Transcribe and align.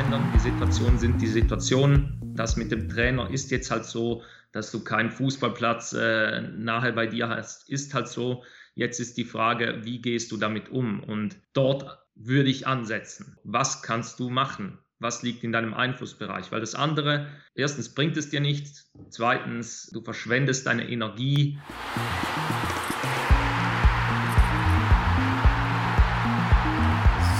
ändern. 0.00 0.32
Die 0.34 0.38
Situationen 0.38 0.98
sind 0.98 1.20
die 1.20 1.26
Situationen. 1.26 2.18
Das 2.34 2.56
mit 2.56 2.72
dem 2.72 2.88
Trainer 2.88 3.30
ist 3.30 3.50
jetzt 3.50 3.70
halt 3.70 3.84
so, 3.84 4.22
dass 4.50 4.70
du 4.70 4.82
keinen 4.82 5.10
Fußballplatz 5.10 5.92
äh, 5.92 6.40
nahe 6.40 6.94
bei 6.94 7.06
dir 7.06 7.28
hast, 7.28 7.68
ist 7.68 7.92
halt 7.92 8.08
so. 8.08 8.42
Jetzt 8.74 8.98
ist 8.98 9.18
die 9.18 9.24
Frage, 9.24 9.80
wie 9.82 10.00
gehst 10.00 10.32
du 10.32 10.38
damit 10.38 10.70
um? 10.70 11.02
Und 11.04 11.36
dort 11.52 11.98
würde 12.14 12.48
ich 12.48 12.66
ansetzen. 12.66 13.36
Was 13.44 13.82
kannst 13.82 14.18
du 14.20 14.30
machen? 14.30 14.78
Was 15.00 15.22
liegt 15.22 15.44
in 15.44 15.52
deinem 15.52 15.74
Einflussbereich? 15.74 16.50
Weil 16.50 16.60
das 16.60 16.74
andere, 16.74 17.26
erstens 17.54 17.94
bringt 17.94 18.16
es 18.16 18.30
dir 18.30 18.40
nichts, 18.40 18.90
zweitens, 19.10 19.90
du 19.92 20.02
verschwendest 20.02 20.66
deine 20.66 20.88
Energie. 20.88 21.58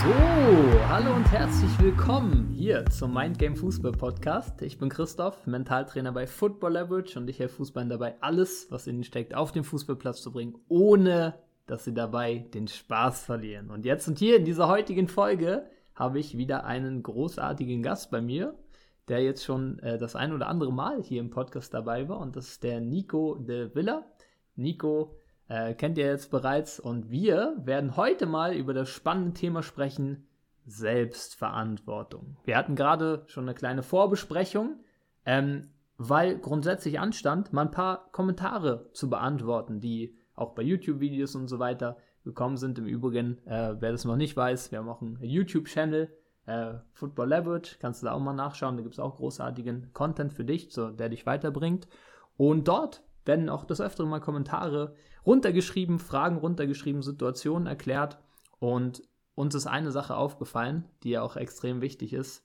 So, 0.03 0.15
hallo 0.89 1.15
und 1.15 1.31
herzlich 1.31 1.79
willkommen 1.79 2.55
hier 2.57 2.87
zum 2.87 3.13
Mindgame 3.13 3.55
Fußball 3.55 3.93
Podcast. 3.93 4.63
Ich 4.63 4.79
bin 4.79 4.89
Christoph, 4.89 5.47
Mentaltrainer 5.47 6.11
bei 6.11 6.27
Football 6.27 6.73
Leverage 6.73 7.19
und 7.19 7.29
ich 7.29 7.39
helfe 7.39 7.57
Fußballern 7.57 7.91
dabei, 7.91 8.15
alles, 8.23 8.69
was 8.71 8.87
ihnen 8.87 9.05
steckt, 9.05 9.35
auf 9.35 9.53
den 9.53 9.63
Fußballplatz 9.63 10.23
zu 10.23 10.33
bringen, 10.33 10.55
ohne 10.69 11.35
dass 11.67 11.85
sie 11.85 11.93
dabei 11.93 12.47
den 12.55 12.67
Spaß 12.67 13.27
verlieren. 13.27 13.71
Und 13.71 13.85
jetzt 13.85 14.09
und 14.09 14.19
hier 14.19 14.39
in 14.39 14.47
dieser 14.47 14.69
heutigen 14.69 15.07
Folge 15.07 15.67
habe 15.95 16.19
ich 16.19 16.35
wieder 16.35 16.65
einen 16.65 17.03
großartigen 17.03 17.83
Gast 17.83 18.11
bei 18.11 18.23
mir, 18.23 18.55
der 19.09 19.23
jetzt 19.23 19.45
schon 19.45 19.81
äh, 19.81 19.99
das 19.99 20.17
ein 20.17 20.33
oder 20.33 20.49
andere 20.49 20.73
Mal 20.73 21.03
hier 21.03 21.21
im 21.21 21.29
Podcast 21.29 21.75
dabei 21.75 22.09
war 22.09 22.21
und 22.21 22.37
das 22.37 22.49
ist 22.49 22.63
der 22.63 22.81
Nico 22.81 23.35
de 23.35 23.75
Villa. 23.75 24.07
Nico 24.57 25.20
äh, 25.51 25.75
kennt 25.75 25.99
ihr 25.99 26.07
jetzt 26.07 26.31
bereits. 26.31 26.79
Und 26.79 27.11
wir 27.11 27.57
werden 27.65 27.97
heute 27.97 28.27
mal 28.27 28.55
über 28.55 28.73
das 28.73 28.89
spannende 28.89 29.35
Thema 29.35 29.63
sprechen, 29.63 30.29
Selbstverantwortung. 30.65 32.37
Wir 32.45 32.57
hatten 32.57 32.77
gerade 32.77 33.25
schon 33.27 33.45
eine 33.45 33.55
kleine 33.55 33.83
Vorbesprechung, 33.83 34.79
ähm, 35.27 35.71
weil 35.99 36.39
grundsätzlich 36.39 37.01
anstand, 37.01 37.53
mal 37.53 37.63
ein 37.63 37.73
paar 37.73 38.11
Kommentare 38.13 38.89
zu 38.93 39.11
beantworten, 39.11 39.81
die 39.81 40.17
auch 40.37 40.55
bei 40.55 40.63
YouTube-Videos 40.63 41.35
und 41.35 41.49
so 41.49 41.59
weiter 41.59 41.97
gekommen 42.25 42.57
sind. 42.57 42.79
Im 42.79 42.87
Übrigen, 42.87 43.39
äh, 43.47 43.75
wer 43.81 43.91
das 43.91 44.05
noch 44.05 44.17
nicht 44.17 44.37
weiß, 44.37 44.71
wir 44.71 44.79
haben 44.79 44.89
auch 44.89 45.03
einen 45.03 45.19
YouTube-Channel, 45.21 46.17
äh, 46.47 46.75
Football 46.93 47.29
Leverage, 47.29 47.77
kannst 47.81 48.03
du 48.03 48.07
da 48.07 48.13
auch 48.13 48.21
mal 48.21 48.35
nachschauen. 48.35 48.77
Da 48.77 48.83
gibt 48.85 48.95
es 48.95 49.01
auch 49.01 49.17
großartigen 49.17 49.93
Content 49.93 50.33
für 50.33 50.45
dich, 50.45 50.71
so, 50.71 50.91
der 50.91 51.09
dich 51.09 51.27
weiterbringt. 51.27 51.89
Und 52.37 52.69
dort 52.69 53.03
werden 53.25 53.49
auch 53.49 53.65
des 53.65 53.81
Öfteren 53.81 54.09
mal 54.09 54.21
Kommentare 54.21 54.95
runtergeschrieben, 55.27 55.99
Fragen 55.99 56.37
runtergeschrieben, 56.37 57.03
Situationen 57.03 57.67
erklärt. 57.67 58.19
Und 58.59 59.03
uns 59.35 59.55
ist 59.55 59.67
eine 59.67 59.91
Sache 59.91 60.17
aufgefallen, 60.17 60.89
die 61.03 61.11
ja 61.11 61.23
auch 61.23 61.37
extrem 61.37 61.81
wichtig 61.81 62.13
ist, 62.13 62.45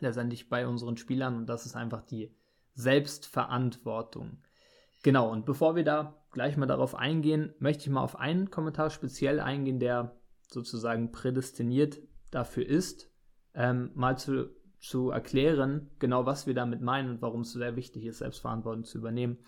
letztendlich 0.00 0.48
bei 0.48 0.66
unseren 0.66 0.96
Spielern, 0.96 1.36
und 1.36 1.46
das 1.46 1.66
ist 1.66 1.76
einfach 1.76 2.02
die 2.02 2.34
Selbstverantwortung. 2.74 4.38
Genau, 5.02 5.30
und 5.30 5.46
bevor 5.46 5.76
wir 5.76 5.84
da 5.84 6.14
gleich 6.32 6.56
mal 6.56 6.66
darauf 6.66 6.94
eingehen, 6.94 7.54
möchte 7.58 7.84
ich 7.84 7.90
mal 7.90 8.02
auf 8.02 8.18
einen 8.18 8.50
Kommentar 8.50 8.90
speziell 8.90 9.40
eingehen, 9.40 9.78
der 9.78 10.16
sozusagen 10.48 11.12
prädestiniert 11.12 12.00
dafür 12.30 12.66
ist, 12.66 13.10
ähm, 13.54 13.90
mal 13.94 14.18
zu, 14.18 14.50
zu 14.80 15.10
erklären, 15.10 15.90
genau 15.98 16.26
was 16.26 16.46
wir 16.46 16.54
damit 16.54 16.80
meinen 16.80 17.10
und 17.10 17.22
warum 17.22 17.42
es 17.42 17.52
sehr 17.52 17.76
wichtig 17.76 18.04
ist, 18.04 18.18
Selbstverantwortung 18.18 18.84
zu 18.84 18.98
übernehmen. 18.98 19.38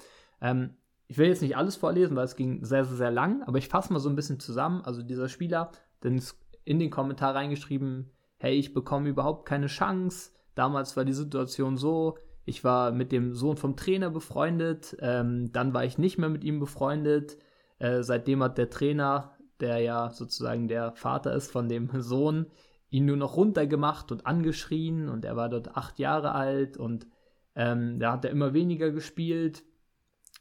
Ähm, 0.40 0.76
ich 1.08 1.16
will 1.16 1.28
jetzt 1.28 1.42
nicht 1.42 1.56
alles 1.56 1.76
vorlesen, 1.76 2.16
weil 2.16 2.26
es 2.26 2.36
ging 2.36 2.64
sehr, 2.64 2.84
sehr, 2.84 2.96
sehr 2.96 3.10
lang, 3.10 3.42
aber 3.42 3.58
ich 3.58 3.68
fasse 3.68 3.92
mal 3.92 3.98
so 3.98 4.10
ein 4.10 4.16
bisschen 4.16 4.38
zusammen. 4.38 4.82
Also 4.82 5.02
dieser 5.02 5.28
Spieler, 5.28 5.72
denn 6.04 6.22
in 6.64 6.78
den 6.78 6.90
Kommentar 6.90 7.34
reingeschrieben, 7.34 8.10
hey, 8.36 8.54
ich 8.54 8.74
bekomme 8.74 9.08
überhaupt 9.08 9.46
keine 9.46 9.68
Chance. 9.68 10.32
Damals 10.54 10.96
war 10.96 11.06
die 11.06 11.14
Situation 11.14 11.78
so, 11.78 12.18
ich 12.44 12.62
war 12.62 12.92
mit 12.92 13.10
dem 13.10 13.34
Sohn 13.34 13.56
vom 13.56 13.74
Trainer 13.74 14.10
befreundet, 14.10 14.96
ähm, 15.00 15.50
dann 15.50 15.72
war 15.72 15.84
ich 15.84 15.96
nicht 15.96 16.18
mehr 16.18 16.28
mit 16.28 16.44
ihm 16.44 16.60
befreundet. 16.60 17.38
Äh, 17.78 18.02
seitdem 18.02 18.42
hat 18.42 18.58
der 18.58 18.68
Trainer, 18.68 19.32
der 19.60 19.78
ja 19.78 20.10
sozusagen 20.10 20.68
der 20.68 20.92
Vater 20.92 21.34
ist 21.34 21.50
von 21.50 21.70
dem 21.70 21.88
Sohn, 22.02 22.46
ihn 22.90 23.06
nur 23.06 23.16
noch 23.16 23.36
runtergemacht 23.36 24.12
und 24.12 24.26
angeschrien 24.26 25.08
und 25.08 25.24
er 25.24 25.36
war 25.36 25.48
dort 25.48 25.74
acht 25.74 25.98
Jahre 25.98 26.32
alt 26.32 26.76
und 26.76 27.06
ähm, 27.54 27.98
da 27.98 28.12
hat 28.12 28.24
er 28.24 28.30
immer 28.30 28.52
weniger 28.52 28.90
gespielt 28.90 29.62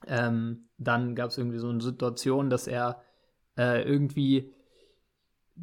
ähm, 0.06 0.70
dann 0.78 1.16
gab 1.16 1.30
es 1.30 1.38
irgendwie 1.38 1.60
so 1.60 1.70
eine 1.70 1.82
Situation, 1.82 2.50
dass 2.50 2.68
er 2.68 3.02
äh, 3.58 3.82
irgendwie 3.84 4.54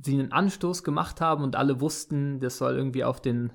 sie 0.02 0.14
einen 0.14 0.32
Anstoß 0.32 0.82
gemacht 0.82 1.20
haben 1.20 1.44
und 1.44 1.56
alle 1.56 1.80
wussten, 1.80 2.40
das 2.40 2.58
soll 2.58 2.76
irgendwie 2.76 3.04
auf 3.04 3.20
den 3.20 3.52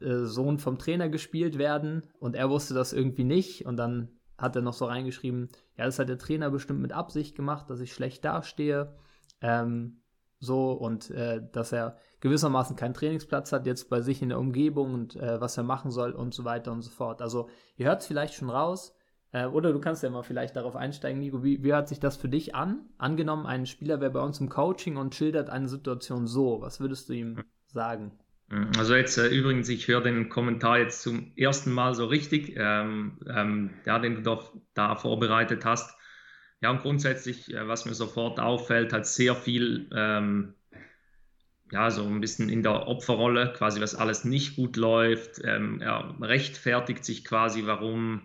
äh, 0.00 0.24
Sohn 0.24 0.58
vom 0.58 0.78
Trainer 0.78 1.08
gespielt 1.08 1.58
werden 1.58 2.02
und 2.18 2.34
er 2.34 2.48
wusste 2.48 2.72
das 2.72 2.92
irgendwie 2.92 3.24
nicht 3.24 3.66
und 3.66 3.76
dann 3.76 4.08
hat 4.38 4.56
er 4.56 4.62
noch 4.62 4.74
so 4.74 4.86
reingeschrieben, 4.86 5.48
ja, 5.76 5.84
das 5.84 5.98
hat 5.98 6.08
der 6.08 6.18
Trainer 6.18 6.50
bestimmt 6.50 6.80
mit 6.80 6.92
Absicht 6.92 7.36
gemacht, 7.36 7.70
dass 7.70 7.80
ich 7.80 7.92
schlecht 7.92 8.24
dastehe. 8.24 8.94
Ähm, 9.40 10.00
so 10.38 10.72
und 10.72 11.10
äh, 11.10 11.42
dass 11.52 11.72
er 11.72 11.96
gewissermaßen 12.20 12.76
keinen 12.76 12.94
Trainingsplatz 12.94 13.52
hat 13.52 13.66
jetzt 13.66 13.88
bei 13.88 14.00
sich 14.00 14.22
in 14.22 14.28
der 14.28 14.38
Umgebung 14.38 14.92
und 14.92 15.16
äh, 15.16 15.40
was 15.40 15.56
er 15.56 15.62
machen 15.64 15.90
soll 15.90 16.12
und 16.12 16.34
so 16.34 16.44
weiter 16.44 16.72
und 16.72 16.82
so 16.82 16.90
fort. 16.90 17.22
Also 17.22 17.48
ihr 17.76 17.86
hört 17.86 18.02
es 18.02 18.06
vielleicht 18.06 18.34
schon 18.34 18.50
raus, 18.50 18.94
äh, 19.36 19.46
oder 19.46 19.72
du 19.72 19.80
kannst 19.80 20.02
ja 20.02 20.08
mal 20.08 20.22
vielleicht 20.22 20.56
darauf 20.56 20.76
einsteigen, 20.76 21.20
Nico. 21.20 21.44
Wie, 21.44 21.62
wie 21.62 21.72
hört 21.72 21.88
sich 21.88 22.00
das 22.00 22.16
für 22.16 22.28
dich 22.28 22.54
an? 22.54 22.80
Angenommen, 22.96 23.44
ein 23.44 23.66
Spieler 23.66 24.00
wäre 24.00 24.10
bei 24.10 24.20
uns 24.20 24.40
im 24.40 24.48
Coaching 24.48 24.96
und 24.96 25.14
schildert 25.14 25.50
eine 25.50 25.68
Situation 25.68 26.26
so. 26.26 26.62
Was 26.62 26.80
würdest 26.80 27.08
du 27.08 27.12
ihm 27.12 27.44
sagen? 27.66 28.12
Also 28.78 28.94
jetzt 28.94 29.18
äh, 29.18 29.28
übrigens, 29.28 29.68
ich 29.68 29.88
höre 29.88 30.00
den 30.00 30.30
Kommentar 30.30 30.78
jetzt 30.78 31.02
zum 31.02 31.32
ersten 31.36 31.72
Mal 31.72 31.94
so 31.94 32.06
richtig, 32.06 32.54
ähm, 32.56 33.18
ähm, 33.28 33.74
ja, 33.84 33.98
den 33.98 34.14
du 34.14 34.22
doch 34.22 34.54
da 34.72 34.94
vorbereitet 34.94 35.64
hast. 35.64 35.98
Ja, 36.62 36.70
und 36.70 36.80
grundsätzlich, 36.80 37.52
äh, 37.52 37.68
was 37.68 37.84
mir 37.84 37.94
sofort 37.94 38.40
auffällt, 38.40 38.94
hat 38.94 39.06
sehr 39.06 39.34
viel, 39.34 39.90
ähm, 39.94 40.54
ja, 41.72 41.90
so 41.90 42.04
ein 42.04 42.20
bisschen 42.20 42.48
in 42.48 42.62
der 42.62 42.86
Opferrolle, 42.86 43.52
quasi 43.52 43.82
was 43.82 43.96
alles 43.96 44.24
nicht 44.24 44.56
gut 44.56 44.76
läuft. 44.76 45.42
Ähm, 45.44 45.82
er 45.82 46.14
rechtfertigt 46.22 47.04
sich 47.04 47.24
quasi, 47.24 47.66
warum 47.66 48.22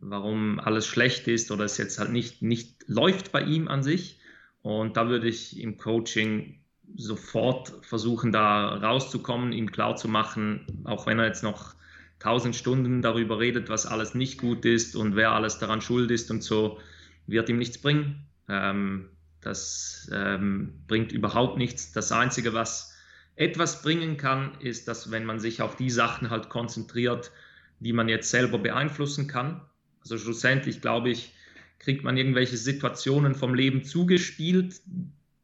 warum 0.00 0.58
alles 0.58 0.86
schlecht 0.86 1.28
ist 1.28 1.50
oder 1.50 1.64
es 1.64 1.76
jetzt 1.76 1.98
halt 1.98 2.10
nicht, 2.10 2.42
nicht 2.42 2.84
läuft 2.86 3.32
bei 3.32 3.42
ihm 3.42 3.68
an 3.68 3.82
sich. 3.82 4.18
Und 4.62 4.96
da 4.96 5.08
würde 5.08 5.28
ich 5.28 5.58
im 5.60 5.78
Coaching 5.78 6.60
sofort 6.96 7.72
versuchen, 7.82 8.32
da 8.32 8.76
rauszukommen, 8.76 9.52
ihm 9.52 9.70
klar 9.70 9.96
zu 9.96 10.08
machen, 10.08 10.66
auch 10.84 11.06
wenn 11.06 11.18
er 11.18 11.26
jetzt 11.26 11.42
noch 11.42 11.74
tausend 12.18 12.56
Stunden 12.56 13.00
darüber 13.00 13.38
redet, 13.38 13.68
was 13.68 13.86
alles 13.86 14.14
nicht 14.14 14.38
gut 14.38 14.64
ist 14.64 14.96
und 14.96 15.16
wer 15.16 15.32
alles 15.32 15.58
daran 15.58 15.80
schuld 15.80 16.10
ist 16.10 16.30
und 16.30 16.42
so, 16.42 16.78
wird 17.26 17.48
ihm 17.48 17.58
nichts 17.58 17.78
bringen. 17.78 18.26
Ähm, 18.48 19.08
das 19.40 20.10
ähm, 20.12 20.82
bringt 20.86 21.12
überhaupt 21.12 21.56
nichts. 21.56 21.92
Das 21.92 22.12
Einzige, 22.12 22.52
was 22.52 22.94
etwas 23.36 23.80
bringen 23.80 24.18
kann, 24.18 24.52
ist, 24.60 24.86
dass 24.86 25.10
wenn 25.10 25.24
man 25.24 25.40
sich 25.40 25.62
auf 25.62 25.76
die 25.76 25.88
Sachen 25.88 26.28
halt 26.28 26.50
konzentriert, 26.50 27.30
die 27.78 27.94
man 27.94 28.08
jetzt 28.08 28.30
selber 28.30 28.58
beeinflussen 28.58 29.28
kann, 29.28 29.62
also 30.00 30.18
schlussendlich, 30.18 30.80
glaube 30.80 31.10
ich, 31.10 31.32
kriegt 31.78 32.04
man 32.04 32.16
irgendwelche 32.16 32.56
Situationen 32.56 33.34
vom 33.34 33.54
Leben 33.54 33.84
zugespielt. 33.84 34.80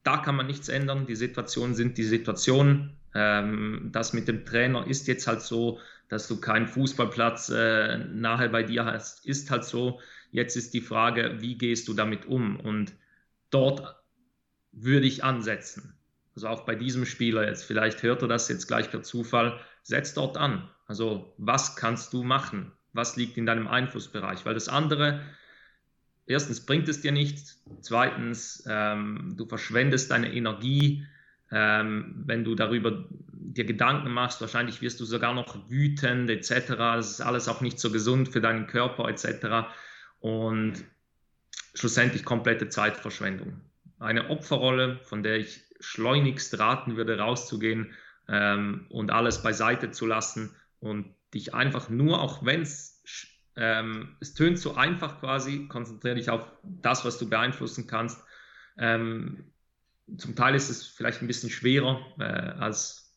Da 0.02 0.18
kann 0.18 0.36
man 0.36 0.46
nichts 0.46 0.68
ändern. 0.68 1.06
Die 1.06 1.16
Situationen 1.16 1.74
sind 1.74 1.98
die 1.98 2.04
Situationen. 2.04 2.96
Ähm, 3.14 3.88
das 3.92 4.12
mit 4.12 4.28
dem 4.28 4.44
Trainer 4.44 4.86
ist 4.86 5.08
jetzt 5.08 5.26
halt 5.26 5.40
so, 5.42 5.80
dass 6.08 6.28
du 6.28 6.40
keinen 6.40 6.68
Fußballplatz 6.68 7.48
äh, 7.48 7.98
nahe 7.98 8.48
bei 8.50 8.62
dir 8.62 8.84
hast, 8.84 9.26
ist 9.26 9.50
halt 9.50 9.64
so. 9.64 10.00
Jetzt 10.30 10.56
ist 10.56 10.74
die 10.74 10.80
Frage, 10.80 11.36
wie 11.40 11.56
gehst 11.56 11.88
du 11.88 11.94
damit 11.94 12.26
um? 12.26 12.60
Und 12.60 12.92
dort 13.50 13.96
würde 14.72 15.06
ich 15.06 15.24
ansetzen. 15.24 15.94
Also 16.34 16.48
auch 16.48 16.66
bei 16.66 16.74
diesem 16.74 17.06
Spieler 17.06 17.46
jetzt, 17.46 17.64
vielleicht 17.64 18.02
hört 18.02 18.20
er 18.20 18.28
das 18.28 18.48
jetzt 18.48 18.66
gleich 18.66 18.90
per 18.90 19.02
Zufall, 19.02 19.58
setz 19.82 20.12
dort 20.12 20.36
an. 20.36 20.68
Also 20.86 21.34
was 21.38 21.76
kannst 21.76 22.12
du 22.12 22.22
machen? 22.22 22.72
Was 22.96 23.16
liegt 23.16 23.36
in 23.36 23.46
deinem 23.46 23.68
Einflussbereich, 23.68 24.44
weil 24.44 24.54
das 24.54 24.68
andere, 24.68 25.20
erstens 26.26 26.64
bringt 26.64 26.88
es 26.88 27.00
dir 27.00 27.12
nichts, 27.12 27.62
zweitens, 27.80 28.64
ähm, 28.68 29.34
du 29.36 29.46
verschwendest 29.46 30.10
deine 30.10 30.32
Energie, 30.32 31.06
ähm, 31.50 32.22
wenn 32.26 32.44
du 32.44 32.54
darüber 32.54 33.06
dir 33.10 33.64
Gedanken 33.64 34.10
machst, 34.10 34.40
wahrscheinlich 34.40 34.82
wirst 34.82 35.00
du 35.00 35.04
sogar 35.04 35.34
noch 35.34 35.70
wütend 35.70 36.28
etc. 36.28 36.68
Das 36.76 37.10
ist 37.10 37.20
alles 37.20 37.48
auch 37.48 37.60
nicht 37.60 37.78
so 37.78 37.90
gesund 37.90 38.28
für 38.28 38.40
deinen 38.40 38.66
Körper 38.66 39.08
etc. 39.08 39.68
Und 40.20 40.84
schlussendlich 41.74 42.24
komplette 42.24 42.68
Zeitverschwendung. 42.68 43.60
Eine 43.98 44.28
Opferrolle, 44.30 44.98
von 45.04 45.22
der 45.22 45.36
ich 45.36 45.62
schleunigst 45.80 46.58
raten 46.58 46.96
würde, 46.96 47.18
rauszugehen 47.18 47.94
ähm, 48.28 48.86
und 48.90 49.10
alles 49.10 49.42
beiseite 49.42 49.90
zu 49.90 50.06
lassen 50.06 50.54
und 50.80 51.15
dich 51.34 51.54
einfach 51.54 51.88
nur, 51.88 52.20
auch 52.20 52.44
wenn 52.44 52.62
es, 52.62 53.02
ähm, 53.56 54.16
es 54.20 54.34
tönt 54.34 54.58
so 54.58 54.74
einfach 54.74 55.20
quasi, 55.20 55.66
konzentriere 55.68 56.16
dich 56.16 56.30
auf 56.30 56.50
das, 56.62 57.04
was 57.04 57.18
du 57.18 57.28
beeinflussen 57.28 57.86
kannst. 57.86 58.22
Ähm, 58.78 59.52
zum 60.16 60.36
Teil 60.36 60.54
ist 60.54 60.68
es 60.68 60.86
vielleicht 60.86 61.22
ein 61.22 61.26
bisschen 61.26 61.50
schwerer, 61.50 62.00
äh, 62.18 62.22
als, 62.24 63.14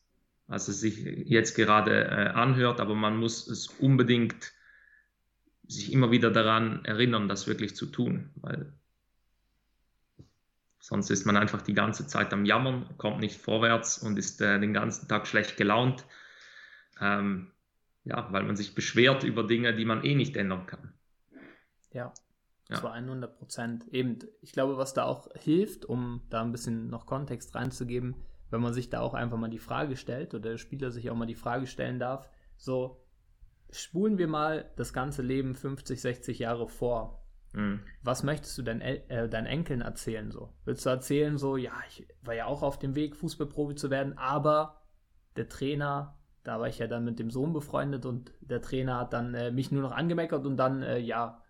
als 0.48 0.68
es 0.68 0.80
sich 0.80 0.98
jetzt 0.98 1.54
gerade 1.54 2.04
äh, 2.04 2.28
anhört, 2.28 2.80
aber 2.80 2.94
man 2.94 3.16
muss 3.16 3.46
es 3.46 3.68
unbedingt 3.68 4.52
sich 5.66 5.92
immer 5.92 6.10
wieder 6.10 6.30
daran 6.30 6.84
erinnern, 6.84 7.28
das 7.28 7.46
wirklich 7.46 7.76
zu 7.76 7.86
tun, 7.86 8.30
weil 8.36 8.72
sonst 10.80 11.10
ist 11.10 11.26
man 11.26 11.36
einfach 11.36 11.62
die 11.62 11.74
ganze 11.74 12.06
Zeit 12.08 12.32
am 12.32 12.44
Jammern, 12.44 12.88
kommt 12.98 13.20
nicht 13.20 13.40
vorwärts 13.40 13.98
und 13.98 14.18
ist 14.18 14.40
äh, 14.40 14.58
den 14.58 14.72
ganzen 14.72 15.06
Tag 15.06 15.28
schlecht 15.28 15.56
gelaunt, 15.56 16.04
ähm, 17.00 17.52
ja, 18.04 18.32
weil 18.32 18.44
man 18.44 18.56
sich 18.56 18.74
beschwert 18.74 19.24
über 19.24 19.44
Dinge, 19.44 19.74
die 19.74 19.84
man 19.84 20.04
eh 20.04 20.14
nicht 20.14 20.36
ändern 20.36 20.66
kann. 20.66 20.92
Ja, 21.92 22.12
ja. 22.68 22.76
zu 22.76 22.88
100 22.88 23.36
Prozent. 23.38 23.84
Eben, 23.92 24.18
ich 24.40 24.52
glaube, 24.52 24.78
was 24.78 24.94
da 24.94 25.04
auch 25.04 25.28
hilft, 25.34 25.84
um 25.84 26.22
da 26.30 26.42
ein 26.42 26.52
bisschen 26.52 26.88
noch 26.88 27.06
Kontext 27.06 27.54
reinzugeben, 27.54 28.14
wenn 28.50 28.60
man 28.60 28.72
sich 28.72 28.90
da 28.90 29.00
auch 29.00 29.14
einfach 29.14 29.38
mal 29.38 29.50
die 29.50 29.58
Frage 29.58 29.96
stellt 29.96 30.34
oder 30.34 30.50
der 30.50 30.58
Spieler 30.58 30.90
sich 30.90 31.10
auch 31.10 31.16
mal 31.16 31.26
die 31.26 31.34
Frage 31.34 31.66
stellen 31.66 31.98
darf, 31.98 32.28
so 32.56 33.04
spulen 33.70 34.18
wir 34.18 34.28
mal 34.28 34.70
das 34.76 34.92
ganze 34.92 35.22
Leben 35.22 35.54
50, 35.54 36.00
60 36.00 36.38
Jahre 36.40 36.68
vor. 36.68 37.24
Mhm. 37.52 37.80
Was 38.02 38.22
möchtest 38.22 38.56
du 38.58 38.62
denn 38.62 38.80
äh, 38.80 39.28
deinen 39.28 39.46
Enkeln 39.46 39.80
erzählen 39.80 40.30
so? 40.30 40.52
Willst 40.64 40.86
du 40.86 40.90
erzählen 40.90 41.38
so, 41.38 41.56
ja, 41.56 41.72
ich 41.88 42.06
war 42.22 42.34
ja 42.34 42.46
auch 42.46 42.62
auf 42.62 42.78
dem 42.78 42.94
Weg, 42.94 43.16
Fußballprofi 43.16 43.74
zu 43.74 43.90
werden, 43.90 44.16
aber 44.18 44.82
der 45.36 45.48
Trainer, 45.48 46.19
da 46.42 46.58
war 46.58 46.68
ich 46.68 46.78
ja 46.78 46.86
dann 46.86 47.04
mit 47.04 47.18
dem 47.18 47.30
Sohn 47.30 47.52
befreundet 47.52 48.06
und 48.06 48.32
der 48.40 48.62
Trainer 48.62 48.98
hat 48.98 49.12
dann 49.12 49.34
äh, 49.34 49.50
mich 49.50 49.70
nur 49.70 49.82
noch 49.82 49.92
angemeckert 49.92 50.46
und 50.46 50.56
dann, 50.56 50.82
äh, 50.82 50.98
ja, 50.98 51.42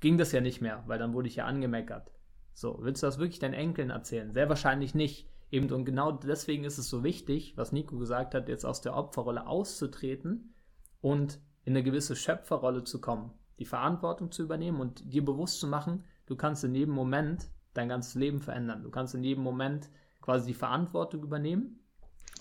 ging 0.00 0.16
das 0.16 0.32
ja 0.32 0.40
nicht 0.40 0.60
mehr, 0.60 0.84
weil 0.86 0.98
dann 0.98 1.12
wurde 1.12 1.28
ich 1.28 1.36
ja 1.36 1.46
angemeckert. 1.46 2.12
So, 2.54 2.78
willst 2.80 3.02
du 3.02 3.06
das 3.06 3.18
wirklich 3.18 3.38
deinen 3.38 3.54
Enkeln 3.54 3.90
erzählen? 3.90 4.32
Sehr 4.32 4.48
wahrscheinlich 4.48 4.94
nicht. 4.94 5.28
Eben 5.50 5.70
und 5.72 5.84
genau 5.84 6.12
deswegen 6.12 6.64
ist 6.64 6.78
es 6.78 6.88
so 6.88 7.02
wichtig, 7.02 7.54
was 7.56 7.72
Nico 7.72 7.96
gesagt 7.98 8.34
hat, 8.34 8.48
jetzt 8.48 8.66
aus 8.66 8.80
der 8.80 8.94
Opferrolle 8.94 9.46
auszutreten 9.46 10.54
und 11.00 11.40
in 11.64 11.72
eine 11.72 11.82
gewisse 11.82 12.16
Schöpferrolle 12.16 12.84
zu 12.84 13.00
kommen, 13.00 13.32
die 13.58 13.64
Verantwortung 13.64 14.30
zu 14.30 14.42
übernehmen 14.42 14.80
und 14.80 15.12
dir 15.12 15.24
bewusst 15.24 15.60
zu 15.60 15.66
machen, 15.66 16.04
du 16.26 16.36
kannst 16.36 16.64
in 16.64 16.74
jedem 16.74 16.94
Moment 16.94 17.48
dein 17.74 17.88
ganzes 17.88 18.14
Leben 18.14 18.40
verändern. 18.40 18.82
Du 18.82 18.90
kannst 18.90 19.14
in 19.14 19.24
jedem 19.24 19.42
Moment 19.42 19.88
quasi 20.20 20.48
die 20.48 20.54
Verantwortung 20.54 21.22
übernehmen 21.22 21.80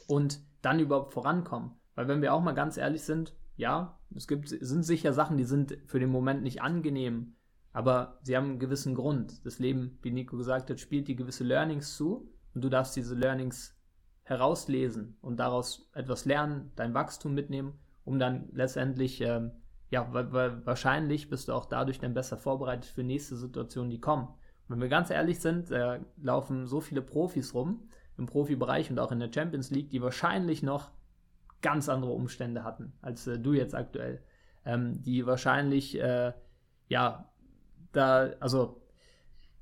und 0.08 0.42
dann 0.62 0.80
überhaupt 0.80 1.14
vorankommen. 1.14 1.72
Weil 1.98 2.08
wenn 2.08 2.22
wir 2.22 2.32
auch 2.32 2.44
mal 2.44 2.54
ganz 2.54 2.78
ehrlich 2.78 3.02
sind, 3.02 3.34
ja, 3.56 3.98
es 4.16 4.28
gibt, 4.28 4.50
sind 4.50 4.84
sicher 4.84 5.14
Sachen, 5.14 5.36
die 5.36 5.46
sind 5.46 5.80
für 5.88 6.00
den 6.00 6.12
Moment 6.12 6.44
nicht 6.44 6.62
angenehm, 6.62 7.34
aber 7.74 8.20
sie 8.22 8.38
haben 8.38 8.52
einen 8.52 8.60
gewissen 8.60 8.94
Grund. 8.94 9.44
Das 9.48 9.58
Leben, 9.58 9.98
wie 10.04 10.12
Nico 10.12 10.38
gesagt 10.38 10.70
hat, 10.70 10.80
spielt 10.80 11.08
die 11.08 11.16
gewisse 11.16 11.44
Learnings 11.44 11.98
zu 11.98 12.32
und 12.54 12.64
du 12.64 12.70
darfst 12.70 12.96
diese 12.96 13.16
Learnings 13.16 13.76
herauslesen 14.22 15.18
und 15.22 15.38
daraus 15.38 15.90
etwas 15.92 16.26
lernen, 16.26 16.72
dein 16.76 16.94
Wachstum 16.94 17.34
mitnehmen, 17.34 17.74
um 18.06 18.20
dann 18.20 18.50
letztendlich, 18.52 19.20
ähm, 19.22 19.50
ja, 19.90 20.08
weil, 20.14 20.32
weil 20.32 20.64
wahrscheinlich 20.68 21.32
bist 21.32 21.48
du 21.48 21.54
auch 21.54 21.66
dadurch 21.66 21.98
dann 21.98 22.14
besser 22.14 22.38
vorbereitet 22.38 22.92
für 22.92 23.04
nächste 23.04 23.36
Situationen, 23.36 23.90
die 23.90 24.00
kommen. 24.00 24.28
Und 24.28 24.76
wenn 24.76 24.82
wir 24.82 24.90
ganz 24.90 25.10
ehrlich 25.10 25.40
sind, 25.40 25.72
äh, 25.72 26.02
laufen 26.22 26.68
so 26.68 26.80
viele 26.80 27.02
Profis 27.02 27.56
rum 27.56 27.90
im 28.20 28.28
Profibereich 28.28 28.92
und 28.92 29.00
auch 29.00 29.12
in 29.12 29.20
der 29.20 29.34
Champions 29.34 29.72
League, 29.72 29.90
die 29.90 30.04
wahrscheinlich 30.04 30.62
noch 30.62 30.92
ganz 31.62 31.90
andere 31.90 32.12
Umstände 32.12 32.64
hatten 32.64 32.94
als 33.02 33.28
äh, 33.28 33.40
du 33.40 33.54
jetzt 33.54 33.76
aktuell. 33.76 34.22
Ähm, 34.66 35.02
die 35.02 35.26
wahrscheinlich, 35.26 36.00
äh, 36.00 36.34
ja, 36.88 37.32
da, 37.94 38.32
also 38.40 38.82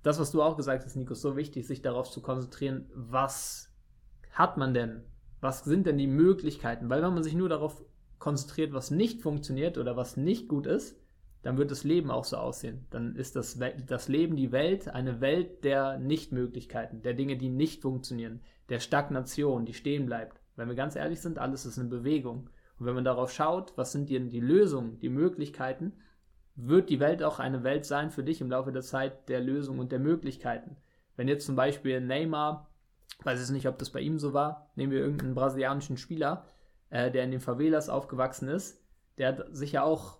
das, 0.03 0.19
was 0.19 0.31
du 0.31 0.41
auch 0.41 0.57
gesagt 0.57 0.85
hast, 0.85 0.95
Nico, 0.95 1.13
ist 1.13 1.21
so 1.21 1.35
wichtig, 1.35 1.65
sich 1.65 1.81
darauf 1.81 2.11
zu 2.11 2.21
konzentrieren, 2.21 2.89
was 2.93 3.71
hat 4.31 4.57
man 4.57 4.73
denn? 4.73 5.03
Was 5.41 5.63
sind 5.63 5.87
denn 5.87 5.97
die 5.97 6.07
Möglichkeiten? 6.07 6.89
Weil 6.89 7.01
wenn 7.01 7.13
man 7.13 7.23
sich 7.23 7.35
nur 7.35 7.49
darauf 7.49 7.83
konzentriert, 8.19 8.73
was 8.73 8.91
nicht 8.91 9.21
funktioniert 9.21 9.77
oder 9.77 9.95
was 9.95 10.17
nicht 10.17 10.47
gut 10.47 10.67
ist, 10.67 10.99
dann 11.41 11.57
wird 11.57 11.69
das 11.69 11.83
Leben 11.83 12.09
auch 12.09 12.23
so 12.23 12.37
aussehen. 12.37 12.87
Dann 12.89 13.15
ist 13.15 13.35
das, 13.35 13.59
das 13.85 14.07
Leben, 14.07 14.35
die 14.35 14.51
Welt, 14.51 14.87
eine 14.87 15.21
Welt 15.21 15.63
der 15.63 15.99
Nichtmöglichkeiten, 15.99 17.03
der 17.03 17.13
Dinge, 17.13 17.37
die 17.37 17.49
nicht 17.49 17.83
funktionieren, 17.83 18.41
der 18.69 18.79
Stagnation, 18.79 19.65
die 19.65 19.75
stehen 19.75 20.07
bleibt. 20.07 20.41
Wenn 20.55 20.67
wir 20.67 20.75
ganz 20.75 20.95
ehrlich 20.95 21.21
sind, 21.21 21.39
alles 21.39 21.65
ist 21.65 21.77
eine 21.77 21.89
Bewegung. 21.89 22.49
Und 22.79 22.85
wenn 22.85 22.95
man 22.95 23.05
darauf 23.05 23.31
schaut, 23.31 23.73
was 23.77 23.91
sind 23.91 24.09
denn 24.09 24.29
die 24.29 24.39
Lösungen, 24.39 24.99
die 24.99 25.09
Möglichkeiten, 25.09 25.93
wird 26.55 26.89
die 26.89 26.99
Welt 26.99 27.23
auch 27.23 27.39
eine 27.39 27.63
Welt 27.63 27.85
sein 27.85 28.11
für 28.11 28.23
dich 28.23 28.41
im 28.41 28.49
Laufe 28.49 28.71
der 28.71 28.81
Zeit 28.81 29.27
der 29.29 29.41
Lösung 29.41 29.79
und 29.79 29.91
der 29.91 29.99
Möglichkeiten. 29.99 30.77
Wenn 31.15 31.27
jetzt 31.27 31.45
zum 31.45 31.55
Beispiel 31.55 32.01
Neymar, 32.01 32.69
weiß 33.23 33.43
ich 33.43 33.49
nicht, 33.51 33.67
ob 33.67 33.77
das 33.77 33.89
bei 33.89 33.99
ihm 33.99 34.19
so 34.19 34.33
war, 34.33 34.69
nehmen 34.75 34.91
wir 34.91 34.99
irgendeinen 34.99 35.35
brasilianischen 35.35 35.97
Spieler, 35.97 36.45
äh, 36.89 37.11
der 37.11 37.23
in 37.23 37.31
den 37.31 37.41
Favelas 37.41 37.89
aufgewachsen 37.89 38.47
ist, 38.47 38.81
der 39.17 39.29
hat 39.29 39.45
sicher 39.51 39.83
auch 39.83 40.19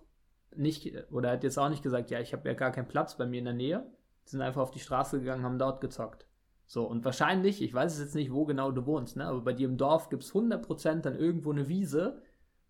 nicht, 0.54 1.10
oder 1.10 1.32
hat 1.32 1.44
jetzt 1.44 1.58
auch 1.58 1.68
nicht 1.68 1.82
gesagt, 1.82 2.10
ja, 2.10 2.20
ich 2.20 2.32
habe 2.32 2.48
ja 2.48 2.54
gar 2.54 2.72
keinen 2.72 2.88
Platz 2.88 3.16
bei 3.16 3.26
mir 3.26 3.38
in 3.38 3.44
der 3.44 3.54
Nähe, 3.54 3.86
die 4.24 4.30
sind 4.30 4.42
einfach 4.42 4.62
auf 4.62 4.70
die 4.70 4.80
Straße 4.80 5.20
gegangen, 5.20 5.44
haben 5.44 5.58
dort 5.58 5.80
gezockt. 5.80 6.26
So, 6.66 6.84
und 6.84 7.04
wahrscheinlich, 7.04 7.62
ich 7.62 7.72
weiß 7.72 7.94
es 7.94 8.00
jetzt 8.00 8.14
nicht, 8.14 8.32
wo 8.32 8.44
genau 8.44 8.72
du 8.72 8.86
wohnst, 8.86 9.16
ne, 9.16 9.26
aber 9.26 9.40
bei 9.40 9.52
dir 9.52 9.68
im 9.68 9.76
Dorf 9.76 10.08
gibt 10.08 10.24
es 10.24 10.32
100% 10.32 11.00
dann 11.02 11.14
irgendwo 11.14 11.52
eine 11.52 11.68
Wiese, 11.68 12.22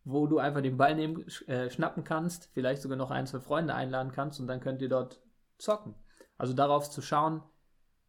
wo 0.04 0.26
du 0.26 0.38
einfach 0.38 0.60
den 0.60 0.76
Ball 0.76 0.94
nehmen, 0.94 1.26
äh, 1.46 1.70
schnappen 1.70 2.04
kannst, 2.04 2.50
vielleicht 2.52 2.82
sogar 2.82 2.98
noch 2.98 3.10
ein, 3.10 3.26
zwei 3.26 3.40
Freunde 3.40 3.75
einladen 3.75 4.12
kannst 4.12 4.38
und 4.38 4.46
dann 4.46 4.60
könnt 4.60 4.82
ihr 4.82 4.88
dort 4.88 5.20
zocken. 5.58 5.94
Also 6.38 6.52
darauf 6.52 6.90
zu 6.90 7.00
schauen, 7.00 7.43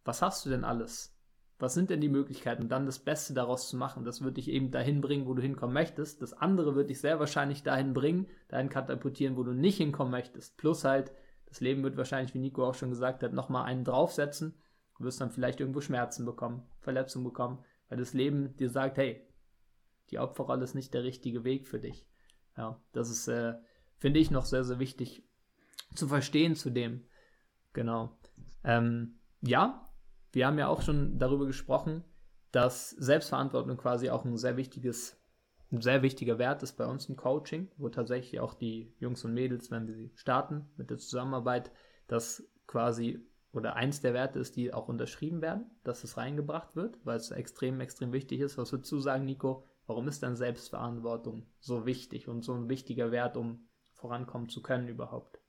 was 0.04 0.22
hast 0.22 0.46
du 0.46 0.50
denn 0.50 0.64
alles? 0.64 1.14
Was 1.60 1.74
sind 1.74 1.90
denn 1.90 2.02
die 2.02 2.10
Möglichkeiten? 2.10 2.64
Und 2.64 2.70
dann 2.70 2.86
das 2.86 3.00
Beste 3.00 3.34
daraus 3.34 3.68
zu 3.70 3.78
machen. 3.78 4.06
Das 4.06 4.24
wird 4.24 4.38
dich 4.38 4.48
eben 4.50 4.70
dahin 4.70 5.02
bringen, 5.02 5.26
wo 5.26 5.34
du 5.34 5.42
hinkommen 5.42 5.74
möchtest. 5.74 6.22
Das 6.22 6.34
andere 6.34 6.76
wird 6.76 6.92
dich 6.92 7.02
sehr 7.02 7.20
wahrscheinlich 7.20 7.64
dahin 7.64 7.94
bringen, 7.94 8.28
dahin 8.48 8.70
katapultieren, 8.70 9.38
wo 9.38 9.44
du 9.44 9.54
nicht 9.54 9.78
hinkommen 9.78 10.12
möchtest. 10.12 10.56
Plus 10.58 10.84
halt, 10.84 11.12
das 11.48 11.60
Leben 11.60 11.82
wird 11.82 11.98
wahrscheinlich, 11.98 12.36
wie 12.36 12.40
Nico 12.40 12.64
auch 12.64 12.76
schon 12.76 12.92
gesagt 12.92 13.24
hat, 13.24 13.34
nochmal 13.34 13.66
einen 13.66 13.84
draufsetzen. 13.84 14.54
Du 14.98 15.04
wirst 15.04 15.22
dann 15.22 15.32
vielleicht 15.32 15.60
irgendwo 15.60 15.82
Schmerzen 15.82 16.26
bekommen, 16.26 16.64
Verletzungen 16.80 17.26
bekommen, 17.26 17.64
weil 17.90 17.98
das 17.98 18.14
Leben 18.14 18.56
dir 18.58 18.70
sagt, 18.70 18.98
hey, 18.98 19.26
die 20.10 20.20
Opferrolle 20.20 20.64
ist 20.64 20.76
nicht 20.76 20.94
der 20.94 21.04
richtige 21.04 21.44
Weg 21.44 21.68
für 21.68 21.80
dich. 21.80 22.08
Ja, 22.56 22.82
das 22.94 23.10
ist, 23.10 23.28
äh, 23.28 23.54
finde 23.98 24.20
ich, 24.20 24.32
noch 24.32 24.46
sehr, 24.46 24.64
sehr 24.64 24.80
wichtig 24.80 25.24
zu 25.94 26.08
verstehen 26.08 26.56
zu 26.56 26.70
dem. 26.70 27.06
Genau. 27.74 28.18
Ähm, 28.64 29.20
ja, 29.42 29.88
wir 30.32 30.48
haben 30.48 30.58
ja 30.58 30.68
auch 30.68 30.82
schon 30.82 31.20
darüber 31.20 31.46
gesprochen, 31.46 32.04
dass 32.52 32.92
Selbstverantwortung 32.92 33.78
quasi 33.78 34.10
auch 34.10 34.26
ein 34.26 34.38
sehr 34.38 34.58
wichtiges, 34.58 35.22
ein 35.72 35.82
sehr 35.82 36.02
wichtiger 36.02 36.40
Wert 36.40 36.64
ist 36.64 36.74
bei 36.74 36.86
uns 36.86 37.08
im 37.08 37.16
Coaching, 37.16 37.70
wo 37.78 37.90
tatsächlich 37.90 38.40
auch 38.40 38.54
die 38.54 38.94
Jungs 39.00 39.24
und 39.26 39.34
Mädels, 39.34 39.70
wenn 39.70 39.88
wir 39.88 39.94
sie 39.94 40.12
starten 40.16 40.66
mit 40.78 40.90
der 40.90 40.98
Zusammenarbeit, 40.98 41.72
das 42.08 42.44
quasi 42.66 43.27
oder 43.52 43.76
eins 43.76 44.02
der 44.02 44.14
Werte 44.14 44.40
ist, 44.40 44.56
die 44.56 44.74
auch 44.74 44.88
unterschrieben 44.88 45.42
werden, 45.42 45.66
dass 45.84 46.04
es 46.04 46.18
reingebracht 46.18 46.76
wird, 46.76 46.98
weil 47.04 47.18
es 47.18 47.32
extrem, 47.32 47.80
extrem 47.80 48.14
wichtig 48.14 48.42
ist. 48.42 48.58
Was 48.58 48.72
würdest 48.72 48.92
du 48.92 49.00
sagen, 49.00 49.26
Nico? 49.26 49.68
Warum 49.88 50.08
ist 50.08 50.22
dann 50.22 50.36
Selbstverantwortung 50.36 51.48
so 51.60 51.86
wichtig 51.86 52.28
und 52.28 52.44
so 52.44 52.54
ein 52.54 52.70
wichtiger 52.70 53.12
Wert, 53.12 53.38
um 53.38 53.68
vorankommen 53.96 54.50
zu 54.50 54.62
können 54.62 54.90
überhaupt? 54.90 55.40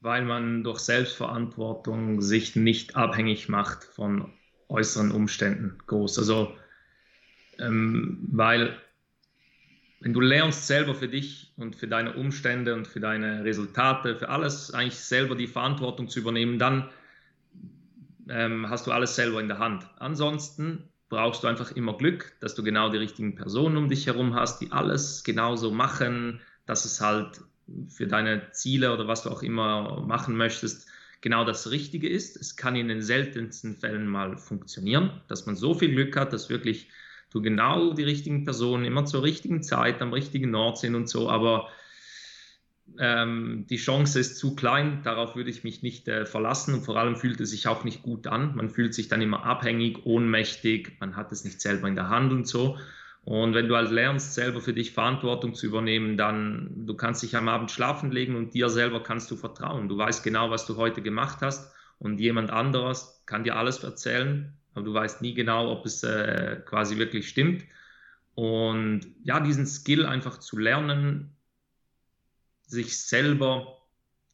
Weil 0.00 0.24
man 0.24 0.64
durch 0.64 0.80
Selbstverantwortung 0.80 2.20
sich 2.20 2.56
nicht 2.56 2.96
abhängig 2.96 3.48
macht 3.48 3.84
von 3.84 4.32
äußeren 4.68 5.12
Umständen 5.12 5.78
groß. 5.86 6.18
Also, 6.18 6.52
ähm, 7.60 8.28
weil 8.32 8.76
wenn 10.00 10.12
du 10.12 10.20
lernst 10.20 10.66
selber 10.66 10.96
für 10.96 11.08
dich 11.08 11.52
und 11.56 11.76
für 11.76 11.86
deine 11.86 12.14
Umstände 12.14 12.74
und 12.74 12.88
für 12.88 12.98
deine 12.98 13.44
Resultate, 13.44 14.16
für 14.16 14.28
alles 14.28 14.74
eigentlich 14.74 14.98
selber 14.98 15.36
die 15.36 15.46
Verantwortung 15.46 16.08
zu 16.08 16.18
übernehmen, 16.18 16.58
dann 16.58 16.90
ähm, 18.28 18.68
hast 18.68 18.86
du 18.86 18.92
alles 18.92 19.14
selber 19.14 19.40
in 19.40 19.48
der 19.48 19.58
Hand. 19.58 19.88
Ansonsten 19.98 20.88
brauchst 21.08 21.42
du 21.42 21.46
einfach 21.46 21.72
immer 21.72 21.96
Glück, 21.96 22.36
dass 22.40 22.54
du 22.54 22.62
genau 22.62 22.88
die 22.88 22.98
richtigen 22.98 23.34
Personen 23.34 23.76
um 23.76 23.88
dich 23.88 24.06
herum 24.06 24.34
hast, 24.34 24.60
die 24.60 24.72
alles 24.72 25.24
genauso 25.24 25.70
machen, 25.70 26.40
dass 26.66 26.84
es 26.84 27.00
halt 27.00 27.40
für 27.88 28.06
deine 28.06 28.50
Ziele 28.52 28.92
oder 28.92 29.08
was 29.08 29.22
du 29.22 29.30
auch 29.30 29.42
immer 29.42 30.04
machen 30.06 30.36
möchtest, 30.36 30.88
genau 31.20 31.44
das 31.44 31.70
Richtige 31.70 32.08
ist. 32.08 32.36
Es 32.36 32.56
kann 32.56 32.76
in 32.76 32.88
den 32.88 33.02
seltensten 33.02 33.76
Fällen 33.76 34.06
mal 34.06 34.36
funktionieren, 34.36 35.22
dass 35.28 35.46
man 35.46 35.56
so 35.56 35.74
viel 35.74 35.90
Glück 35.92 36.16
hat, 36.16 36.32
dass 36.32 36.50
wirklich 36.50 36.88
du 37.30 37.40
genau 37.40 37.94
die 37.94 38.02
richtigen 38.02 38.44
Personen 38.44 38.84
immer 38.84 39.06
zur 39.06 39.22
richtigen 39.22 39.62
Zeit 39.62 40.02
am 40.02 40.12
richtigen 40.12 40.54
Ort 40.54 40.78
sind 40.78 40.94
und 40.94 41.08
so, 41.08 41.30
aber 41.30 41.68
ähm, 42.98 43.66
die 43.68 43.76
Chance 43.76 44.20
ist 44.20 44.38
zu 44.38 44.54
klein, 44.54 45.02
darauf 45.02 45.36
würde 45.36 45.50
ich 45.50 45.64
mich 45.64 45.82
nicht 45.82 46.08
äh, 46.08 46.26
verlassen 46.26 46.74
und 46.74 46.82
vor 46.82 46.96
allem 46.96 47.16
fühlt 47.16 47.40
es 47.40 47.50
sich 47.50 47.68
auch 47.68 47.84
nicht 47.84 48.02
gut 48.02 48.26
an. 48.26 48.54
Man 48.56 48.70
fühlt 48.70 48.94
sich 48.94 49.08
dann 49.08 49.22
immer 49.22 49.44
abhängig, 49.44 50.04
ohnmächtig, 50.04 50.96
man 51.00 51.16
hat 51.16 51.32
es 51.32 51.44
nicht 51.44 51.60
selber 51.60 51.88
in 51.88 51.94
der 51.94 52.08
Hand 52.08 52.32
und 52.32 52.46
so. 52.46 52.78
Und 53.24 53.54
wenn 53.54 53.68
du 53.68 53.76
halt 53.76 53.90
lernst, 53.90 54.34
selber 54.34 54.60
für 54.60 54.72
dich 54.72 54.92
Verantwortung 54.92 55.54
zu 55.54 55.66
übernehmen, 55.66 56.16
dann 56.16 56.86
du 56.86 56.94
kannst 56.94 57.22
dich 57.22 57.36
am 57.36 57.48
Abend 57.48 57.70
schlafen 57.70 58.10
legen 58.10 58.34
und 58.34 58.52
dir 58.52 58.68
selber 58.68 59.02
kannst 59.02 59.30
du 59.30 59.36
vertrauen. 59.36 59.88
Du 59.88 59.96
weißt 59.96 60.24
genau, 60.24 60.50
was 60.50 60.66
du 60.66 60.76
heute 60.76 61.02
gemacht 61.02 61.38
hast 61.40 61.72
und 61.98 62.18
jemand 62.18 62.50
anderes 62.50 63.22
kann 63.26 63.44
dir 63.44 63.56
alles 63.56 63.84
erzählen, 63.84 64.52
aber 64.74 64.84
du 64.84 64.92
weißt 64.92 65.22
nie 65.22 65.34
genau, 65.34 65.70
ob 65.70 65.86
es 65.86 66.02
äh, 66.02 66.60
quasi 66.64 66.98
wirklich 66.98 67.28
stimmt. 67.28 67.64
Und 68.34 69.02
ja, 69.22 69.38
diesen 69.38 69.66
Skill 69.66 70.04
einfach 70.06 70.38
zu 70.38 70.58
lernen, 70.58 71.36
sich 72.72 73.00
selber 73.02 73.82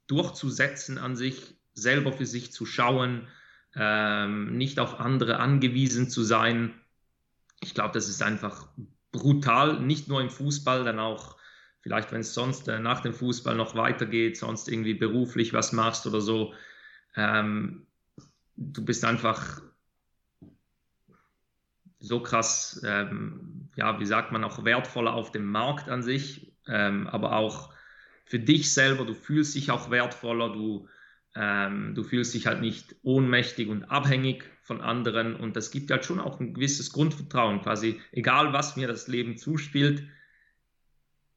durchzusetzen 0.07 0.97
an 0.97 1.16
sich, 1.16 1.57
selber 1.75 2.12
für 2.12 2.25
sich 2.25 2.52
zu 2.52 2.66
schauen, 2.66 3.26
ähm, 3.75 4.57
nicht 4.57 4.78
auf 4.78 5.00
andere 5.00 5.40
angewiesen 5.40 6.09
zu 6.09 6.23
sein. 6.23 6.73
Ich 7.61 7.75
glaube, 7.75 7.92
das 7.92 8.09
ist 8.09 8.23
einfach 8.23 8.68
brutal, 9.11 9.80
nicht 9.80 10.07
nur 10.09 10.21
im 10.21 10.30
Fußball, 10.30 10.85
dann 10.85 11.00
auch 11.00 11.37
vielleicht, 11.80 12.12
wenn 12.12 12.21
es 12.21 12.33
sonst 12.33 12.68
äh, 12.68 12.78
nach 12.78 13.00
dem 13.00 13.12
Fußball 13.12 13.57
noch 13.57 13.75
weitergeht, 13.75 14.37
sonst 14.37 14.68
irgendwie 14.68 14.95
beruflich 14.95 15.52
was 15.52 15.73
machst 15.73 16.07
oder 16.07 16.21
so. 16.21 16.54
Ähm, 17.16 17.87
du 18.57 18.85
bist 18.85 19.04
einfach 19.04 19.62
so 21.99 22.23
krass, 22.23 22.80
ähm, 22.85 23.68
ja, 23.75 23.99
wie 23.99 24.07
sagt 24.07 24.30
man, 24.30 24.45
auch 24.45 24.64
wertvoller 24.64 25.12
auf 25.12 25.33
dem 25.33 25.47
Markt 25.47 25.88
an 25.88 26.04
sich, 26.04 26.52
ähm, 26.68 27.09
aber 27.09 27.37
auch 27.37 27.75
für 28.28 28.38
dich 28.38 28.73
selber, 28.73 29.06
du 29.06 29.14
fühlst 29.14 29.54
dich 29.54 29.70
auch 29.70 29.90
wertvoller, 29.90 30.52
du, 30.52 30.87
ähm, 31.35 31.94
du 31.94 32.04
fühlst 32.04 32.35
dich 32.35 32.47
halt 32.47 32.61
nicht 32.61 32.94
ohnmächtig 33.02 33.68
und 33.68 33.85
abhängig 33.85 34.44
von 34.62 34.82
anderen 34.82 35.35
und 35.35 35.56
das 35.56 35.70
gibt 35.70 35.90
halt 35.90 36.04
schon 36.04 36.20
auch 36.20 36.38
ein 36.38 36.52
gewisses 36.52 36.92
Grundvertrauen, 36.92 37.62
quasi, 37.62 37.99
egal 38.12 38.52
was 38.52 38.76
mir 38.76 38.87
das 38.87 39.08
Leben 39.08 39.38
zuspielt, 39.38 40.02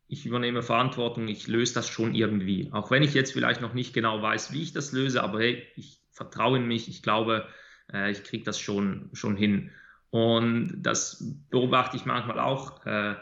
ich 0.09 0.25
übernehme 0.25 0.63
Verantwortung, 0.63 1.29
ich 1.29 1.47
löse 1.47 1.73
das 1.75 1.87
schon 1.87 2.13
irgendwie. 2.13 2.67
Auch 2.73 2.91
wenn 2.91 3.03
ich 3.03 3.13
jetzt 3.13 3.31
vielleicht 3.31 3.61
noch 3.61 3.73
nicht 3.73 3.93
genau 3.93 4.21
weiß, 4.21 4.51
wie 4.51 4.61
ich 4.61 4.73
das 4.73 4.91
löse, 4.91 5.23
aber 5.23 5.39
hey, 5.39 5.65
ich 5.77 6.01
vertraue 6.11 6.57
in 6.57 6.67
mich, 6.67 6.89
ich 6.89 7.01
glaube, 7.01 7.47
äh, 7.93 8.11
ich 8.11 8.25
kriege 8.25 8.43
das 8.43 8.59
schon, 8.59 9.09
schon 9.13 9.37
hin. 9.37 9.71
Und 10.09 10.81
das 10.81 11.23
beobachte 11.49 11.95
ich 11.95 12.03
manchmal 12.03 12.41
auch. 12.41 12.85
Äh, 12.85 13.15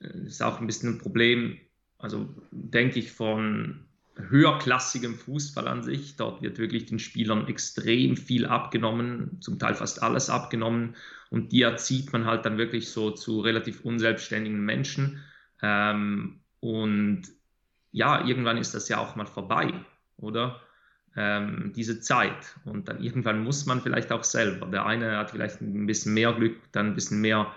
ist 0.00 0.42
auch 0.42 0.60
ein 0.60 0.66
bisschen 0.66 0.94
ein 0.94 0.98
Problem, 0.98 1.60
also 2.00 2.28
denke 2.50 2.98
ich 2.98 3.12
von 3.12 3.86
höherklassigem 4.16 5.14
Fußball 5.14 5.68
an 5.68 5.82
sich. 5.82 6.16
Dort 6.16 6.42
wird 6.42 6.58
wirklich 6.58 6.86
den 6.86 6.98
Spielern 6.98 7.46
extrem 7.48 8.16
viel 8.16 8.46
abgenommen, 8.46 9.38
zum 9.40 9.58
Teil 9.58 9.74
fast 9.74 10.02
alles 10.02 10.28
abgenommen. 10.28 10.96
Und 11.30 11.52
die 11.52 11.62
erzieht 11.62 12.12
man 12.12 12.26
halt 12.26 12.44
dann 12.44 12.58
wirklich 12.58 12.90
so 12.90 13.10
zu 13.12 13.40
relativ 13.40 13.84
unselbstständigen 13.84 14.64
Menschen. 14.64 15.22
Ähm, 15.62 16.40
und 16.60 17.22
ja, 17.92 18.26
irgendwann 18.26 18.58
ist 18.58 18.74
das 18.74 18.88
ja 18.88 18.98
auch 18.98 19.16
mal 19.16 19.26
vorbei, 19.26 19.72
oder? 20.16 20.60
ähm, 21.16 21.72
diese 21.74 22.00
Zeit. 22.00 22.56
Und 22.64 22.88
dann 22.88 23.02
irgendwann 23.02 23.42
muss 23.42 23.66
man 23.66 23.80
vielleicht 23.80 24.12
auch 24.12 24.24
selber. 24.24 24.66
Der 24.66 24.86
eine 24.86 25.16
hat 25.16 25.30
vielleicht 25.30 25.60
ein 25.60 25.86
bisschen 25.86 26.14
mehr 26.14 26.32
Glück, 26.32 26.56
dann 26.72 26.88
ein 26.88 26.94
bisschen 26.94 27.20
mehr 27.20 27.52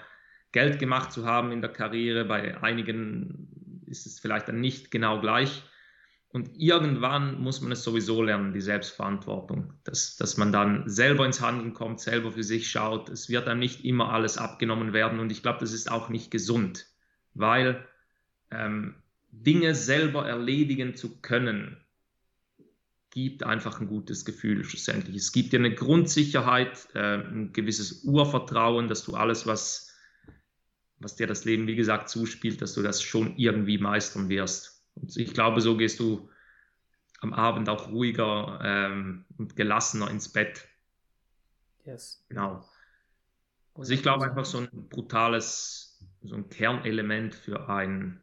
Geld 0.51 0.79
gemacht 0.79 1.11
zu 1.11 1.25
haben 1.25 1.51
in 1.51 1.61
der 1.61 1.71
Karriere. 1.71 2.25
Bei 2.25 2.61
einigen 2.61 3.47
ist 3.93 4.05
es 4.05 4.19
vielleicht 4.19 4.47
dann 4.47 4.59
nicht 4.59 4.91
genau 4.91 5.21
gleich. 5.21 5.63
Und 6.29 6.49
irgendwann 6.57 7.39
muss 7.39 7.61
man 7.61 7.71
es 7.71 7.83
sowieso 7.83 8.23
lernen, 8.23 8.53
die 8.53 8.61
Selbstverantwortung, 8.61 9.73
dass, 9.83 10.17
dass 10.17 10.35
man 10.35 10.51
dann 10.51 10.89
selber 10.89 11.27
ins 11.27 11.41
Handeln 11.41 11.75
kommt, 11.75 11.99
selber 11.99 12.31
für 12.31 12.43
sich 12.43 12.71
schaut. 12.71 13.09
Es 13.09 13.29
wird 13.29 13.45
dann 13.45 13.59
nicht 13.59 13.85
immer 13.85 14.11
alles 14.11 14.39
abgenommen 14.39 14.93
werden. 14.93 15.19
Und 15.19 15.31
ich 15.31 15.43
glaube, 15.43 15.59
das 15.59 15.73
ist 15.73 15.91
auch 15.91 16.09
nicht 16.09 16.31
gesund, 16.31 16.87
weil 17.35 17.87
ähm, 18.49 18.95
Dinge 19.31 19.75
selber 19.75 20.27
erledigen 20.27 20.95
zu 20.95 21.21
können, 21.21 21.77
gibt 23.11 23.43
einfach 23.43 23.79
ein 23.79 23.87
gutes 23.87 24.25
Gefühl 24.25 24.63
schlussendlich. 24.63 25.17
Es 25.17 25.31
gibt 25.31 25.53
dir 25.53 25.59
eine 25.59 25.75
Grundsicherheit, 25.75 26.87
äh, 26.95 27.17
ein 27.17 27.53
gewisses 27.53 28.03
Urvertrauen, 28.03 28.87
dass 28.87 29.05
du 29.05 29.13
alles, 29.13 29.45
was, 29.45 29.92
was 31.03 31.15
dir 31.15 31.27
das 31.27 31.45
Leben, 31.45 31.67
wie 31.67 31.75
gesagt, 31.75 32.09
zuspielt, 32.09 32.61
dass 32.61 32.73
du 32.73 32.81
das 32.81 33.01
schon 33.01 33.35
irgendwie 33.37 33.77
meistern 33.77 34.29
wirst. 34.29 34.83
Und 34.95 35.15
ich 35.17 35.33
glaube, 35.33 35.61
so 35.61 35.77
gehst 35.77 35.99
du 35.99 36.29
am 37.19 37.33
Abend 37.33 37.69
auch 37.69 37.89
ruhiger 37.89 38.59
ähm, 38.63 39.25
und 39.37 39.55
gelassener 39.55 40.09
ins 40.09 40.29
Bett. 40.29 40.67
Yes. 41.85 42.23
Genau. 42.29 42.63
Also 43.75 43.93
ich 43.93 44.01
glaube 44.01 44.25
einfach 44.25 44.45
so 44.45 44.59
ein 44.59 44.69
brutales, 44.89 45.99
so 46.21 46.35
ein 46.35 46.49
Kernelement 46.49 47.33
für 47.33 47.69
ein, 47.69 48.21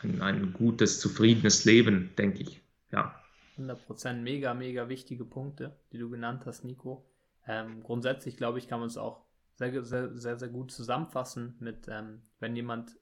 ein, 0.00 0.20
ein 0.20 0.52
gutes, 0.52 1.00
zufriedenes 1.00 1.64
Leben, 1.64 2.14
denke 2.16 2.42
ich. 2.42 2.60
Ja. 2.90 3.14
100% 3.58 4.14
mega, 4.14 4.54
mega 4.54 4.88
wichtige 4.88 5.24
Punkte, 5.24 5.76
die 5.92 5.98
du 5.98 6.10
genannt 6.10 6.44
hast, 6.46 6.64
Nico. 6.64 7.04
Ähm, 7.46 7.82
grundsätzlich, 7.82 8.36
glaube 8.36 8.58
ich, 8.58 8.68
kann 8.68 8.80
man 8.80 8.88
es 8.88 8.96
auch 8.96 9.27
sehr, 9.58 9.84
sehr, 9.84 10.16
sehr, 10.16 10.38
sehr 10.38 10.48
gut 10.48 10.70
zusammenfassen 10.70 11.56
mit, 11.58 11.88
ähm, 11.88 12.22
wenn 12.38 12.54
jemand 12.54 12.96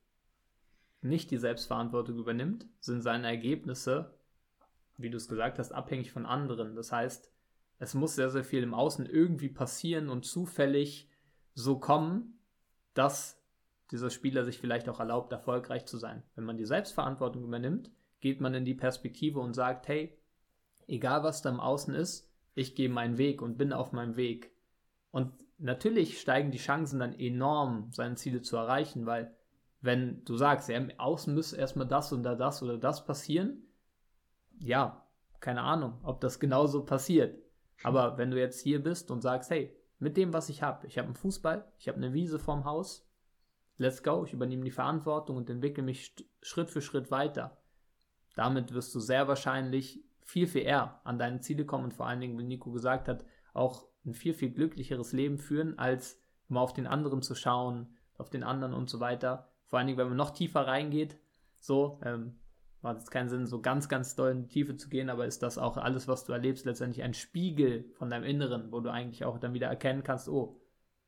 nicht 1.03 1.31
die 1.31 1.37
Selbstverantwortung 1.37 2.19
übernimmt, 2.19 2.67
sind 2.81 3.03
seine 3.03 3.27
Ergebnisse, 3.27 4.19
wie 4.97 5.11
du 5.11 5.19
es 5.19 5.29
gesagt 5.29 5.59
hast, 5.59 5.73
abhängig 5.73 6.13
von 6.13 6.25
anderen. 6.25 6.75
Das 6.75 6.93
heißt, 6.93 7.31
es 7.79 7.93
muss 7.93 8.15
sehr, 8.15 8.31
sehr 8.31 8.43
viel 8.43 8.63
im 8.63 8.73
Außen 8.73 9.05
irgendwie 9.05 9.51
passieren 9.51 10.09
und 10.09 10.25
zufällig 10.25 11.11
so 11.53 11.79
kommen, 11.79 12.39
dass 12.95 13.39
dieser 13.91 14.09
Spieler 14.09 14.43
sich 14.43 14.59
vielleicht 14.59 14.89
auch 14.89 14.99
erlaubt, 14.99 15.33
erfolgreich 15.33 15.85
zu 15.85 15.99
sein. 15.99 16.23
Wenn 16.37 16.45
man 16.45 16.57
die 16.57 16.65
Selbstverantwortung 16.65 17.45
übernimmt, 17.45 17.91
geht 18.21 18.41
man 18.41 18.55
in 18.55 18.65
die 18.65 18.75
Perspektive 18.75 19.41
und 19.41 19.53
sagt, 19.53 19.89
hey, 19.89 20.19
egal 20.87 21.23
was 21.23 21.43
da 21.43 21.51
im 21.51 21.61
Außen 21.61 21.95
ist, 21.95 22.33
ich 22.55 22.75
gehe 22.75 22.89
meinen 22.89 23.19
Weg 23.19 23.43
und 23.43 23.59
bin 23.59 23.75
auf 23.75 23.93
meinem 23.93 24.17
Weg. 24.17 24.57
Und 25.11 25.46
natürlich 25.59 26.21
steigen 26.21 26.51
die 26.51 26.59
Chancen 26.59 27.01
dann 27.01 27.19
enorm, 27.19 27.91
seine 27.93 28.17
Ziele 28.17 28.43
zu 28.43 28.57
erreichen, 28.57 29.07
weil 29.07 29.35
wenn 29.81 30.25
du 30.25 30.37
sagst, 30.37 30.69
ja, 30.69 30.81
Außen 30.99 31.35
müsste 31.35 31.57
erstmal 31.57 31.87
das 31.87 32.13
oder 32.13 32.37
das 32.37 32.63
oder 32.63 32.79
das 32.79 33.05
passieren, 33.05 33.63
ja, 34.59 35.07
keine 35.41 35.63
Ahnung, 35.63 35.99
ob 36.03 36.21
das 36.21 36.41
genauso 36.41 36.85
passiert. 36.85 37.39
Aber 37.83 38.19
wenn 38.19 38.31
du 38.31 38.39
jetzt 38.39 38.61
hier 38.63 38.83
bist 38.83 39.11
und 39.11 39.21
sagst, 39.21 39.51
hey, 39.51 39.77
mit 39.99 40.17
dem, 40.17 40.33
was 40.33 40.49
ich 40.49 40.63
habe, 40.63 40.87
ich 40.87 40.99
habe 40.99 41.07
einen 41.07 41.15
Fußball, 41.15 41.71
ich 41.79 41.89
habe 41.89 41.99
eine 41.99 42.13
Wiese 42.13 42.39
vorm 42.39 42.65
Haus, 42.65 43.09
let's 43.77 44.03
go, 44.03 44.25
ich 44.25 44.33
übernehme 44.33 44.65
die 44.65 44.71
Verantwortung 44.71 45.37
und 45.37 45.51
entwickle 45.51 45.83
mich 45.83 46.15
Schritt 46.43 46.71
für 46.71 46.83
Schritt 46.83 47.11
weiter. 47.11 47.59
Damit 48.35 48.75
wirst 48.75 48.95
du 48.95 49.01
sehr 49.01 49.29
wahrscheinlich 49.29 50.05
viel, 50.21 50.47
viel 50.47 50.63
eher 50.63 51.01
an 51.05 51.19
deine 51.19 51.41
Ziele 51.41 51.65
kommen 51.65 51.85
und 51.85 51.95
vor 51.95 52.07
allen 52.07 52.21
Dingen, 52.21 52.39
wie 52.39 52.45
Nico 52.45 52.73
gesagt 52.73 53.09
hat, 53.09 53.25
auch 53.55 53.87
ein 54.07 54.15
viel, 54.15 54.35
viel 54.35 54.51
glücklicheres 54.51 55.13
Leben 55.13 55.39
führen, 55.39 55.79
als 55.79 56.21
immer 56.49 56.61
auf 56.61 56.73
den 56.73 56.87
anderen 56.87 57.23
zu 57.23 57.35
schauen, 57.35 57.89
auf 58.17 58.31
den 58.31 58.43
anderen 58.43 58.73
und 58.73 58.89
so 58.89 59.01
weiter. 59.01 59.49
Vor 59.67 59.79
allen 59.79 59.89
Dingen, 59.89 59.99
wenn 59.99 60.09
man 60.09 60.17
noch 60.17 60.31
tiefer 60.31 60.67
reingeht, 60.67 61.19
so, 61.59 62.01
ähm, 62.05 62.37
macht 62.83 62.99
es 62.99 63.11
keinen 63.11 63.29
Sinn, 63.29 63.47
so 63.47 63.61
ganz, 63.61 63.89
ganz 63.89 64.15
doll 64.15 64.31
in 64.31 64.43
die 64.43 64.49
Tiefe 64.49 64.77
zu 64.77 64.89
gehen, 64.89 65.11
aber 65.11 65.27
ist 65.27 65.43
das 65.43 65.59
auch 65.59 65.77
alles, 65.77 66.07
was 66.07 66.25
du 66.25 66.33
erlebst, 66.33 66.65
letztendlich 66.67 67.03
ein 67.03 67.15
Spiegel 67.15 67.91
von 67.95 68.09
deinem 68.09 68.25
Inneren, 68.25 68.71
wo 68.71 68.81
du 68.81 68.93
eigentlich 68.93 69.25
auch 69.25 69.39
dann 69.39 69.55
wieder 69.55 69.67
erkennen 69.67 70.05
kannst, 70.05 70.29
oh, 70.29 70.61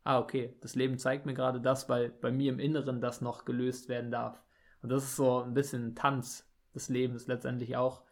ah, 0.03 0.19
okay, 0.19 0.57
das 0.61 0.75
Leben 0.75 0.99
zeigt 0.99 1.27
mir 1.27 1.35
gerade 1.35 1.61
das, 1.61 1.89
weil 1.89 2.11
bei 2.11 2.33
mir 2.33 2.53
im 2.53 2.59
Inneren 2.59 3.01
das 3.01 3.21
noch 3.21 3.45
gelöst 3.45 3.89
werden 3.89 4.11
darf. 4.11 4.43
Und 4.83 4.91
das 4.91 5.05
ist 5.05 5.17
so 5.17 5.43
ein 5.43 5.55
bisschen 5.55 5.89
ein 5.89 5.95
Tanz 5.95 6.51
des 6.75 6.89
Lebens 6.89 7.27
letztendlich 7.27 7.77
auch, 7.77 8.03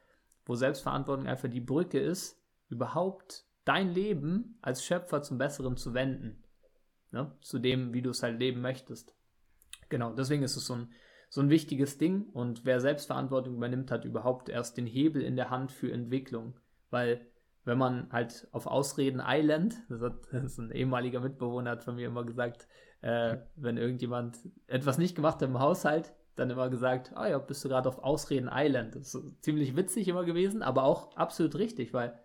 wo 0.44 0.54
Selbstverantwortung 0.54 1.26
einfach 1.26 1.48
die 1.48 1.60
Brücke 1.60 1.98
ist, 1.98 2.40
überhaupt 2.68 3.46
dein 3.66 3.92
Leben 3.92 4.58
als 4.62 4.84
Schöpfer 4.84 5.20
zum 5.20 5.36
Besseren 5.36 5.76
zu 5.76 5.92
wenden. 5.92 6.42
Ne? 7.10 7.30
Zu 7.42 7.58
dem, 7.58 7.92
wie 7.92 8.00
du 8.00 8.10
es 8.10 8.22
halt 8.22 8.38
leben 8.38 8.62
möchtest. 8.62 9.14
Genau, 9.88 10.14
deswegen 10.14 10.42
ist 10.42 10.56
es 10.56 10.66
so 10.66 10.74
ein, 10.74 10.92
so 11.28 11.40
ein 11.40 11.50
wichtiges 11.50 11.98
Ding 11.98 12.26
und 12.32 12.64
wer 12.64 12.80
Selbstverantwortung 12.80 13.56
übernimmt, 13.56 13.90
hat 13.90 14.04
überhaupt 14.04 14.48
erst 14.48 14.76
den 14.76 14.86
Hebel 14.86 15.22
in 15.22 15.36
der 15.36 15.50
Hand 15.50 15.72
für 15.72 15.92
Entwicklung. 15.92 16.58
Weil 16.90 17.26
wenn 17.64 17.78
man 17.78 18.10
halt 18.12 18.48
auf 18.52 18.66
Ausreden 18.66 19.20
Island, 19.24 19.76
das, 19.88 20.00
hat, 20.00 20.14
das 20.32 20.44
ist 20.44 20.58
ein 20.58 20.70
ehemaliger 20.70 21.20
Mitbewohner, 21.20 21.72
hat 21.72 21.84
von 21.84 21.96
mir 21.96 22.06
immer 22.06 22.24
gesagt, 22.24 22.68
äh, 23.02 23.38
wenn 23.56 23.76
irgendjemand 23.76 24.38
etwas 24.68 24.96
nicht 24.96 25.16
gemacht 25.16 25.42
hat 25.42 25.48
im 25.48 25.58
Haushalt, 25.58 26.14
dann 26.36 26.50
immer 26.50 26.68
gesagt, 26.68 27.12
ah 27.16 27.28
ja, 27.28 27.38
bist 27.38 27.64
du 27.64 27.68
gerade 27.68 27.88
auf 27.88 27.98
Ausreden 27.98 28.50
Island. 28.52 28.94
Das 28.94 29.14
ist 29.14 29.42
ziemlich 29.42 29.74
witzig 29.74 30.06
immer 30.06 30.24
gewesen, 30.24 30.62
aber 30.62 30.84
auch 30.84 31.16
absolut 31.16 31.56
richtig, 31.56 31.92
weil 31.92 32.18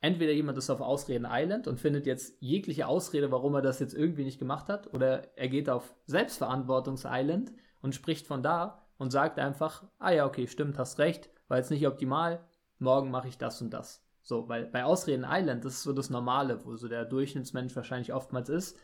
entweder 0.00 0.32
jemand 0.32 0.58
ist 0.58 0.70
auf 0.70 0.80
Ausreden 0.80 1.26
Island 1.28 1.66
und 1.66 1.80
findet 1.80 2.06
jetzt 2.06 2.36
jegliche 2.40 2.86
Ausrede, 2.86 3.30
warum 3.30 3.54
er 3.54 3.62
das 3.62 3.80
jetzt 3.80 3.94
irgendwie 3.94 4.24
nicht 4.24 4.38
gemacht 4.38 4.68
hat, 4.68 4.92
oder 4.94 5.36
er 5.36 5.48
geht 5.48 5.68
auf 5.68 5.94
Selbstverantwortungs 6.06 7.06
Island 7.06 7.52
und 7.80 7.94
spricht 7.94 8.26
von 8.26 8.42
da 8.42 8.86
und 8.98 9.10
sagt 9.10 9.38
einfach, 9.38 9.84
ah 9.98 10.10
ja, 10.10 10.26
okay, 10.26 10.46
stimmt, 10.46 10.78
hast 10.78 10.98
recht, 10.98 11.30
war 11.48 11.58
jetzt 11.58 11.70
nicht 11.70 11.86
optimal, 11.86 12.44
morgen 12.78 13.10
mache 13.10 13.28
ich 13.28 13.38
das 13.38 13.60
und 13.60 13.70
das. 13.70 14.04
So, 14.22 14.48
weil 14.48 14.66
bei 14.66 14.84
Ausreden 14.84 15.26
Island, 15.28 15.64
das 15.64 15.74
ist 15.74 15.82
so 15.82 15.92
das 15.92 16.10
Normale, 16.10 16.64
wo 16.64 16.76
so 16.76 16.88
der 16.88 17.04
Durchschnittsmensch 17.04 17.74
wahrscheinlich 17.74 18.12
oftmals 18.12 18.48
ist. 18.48 18.78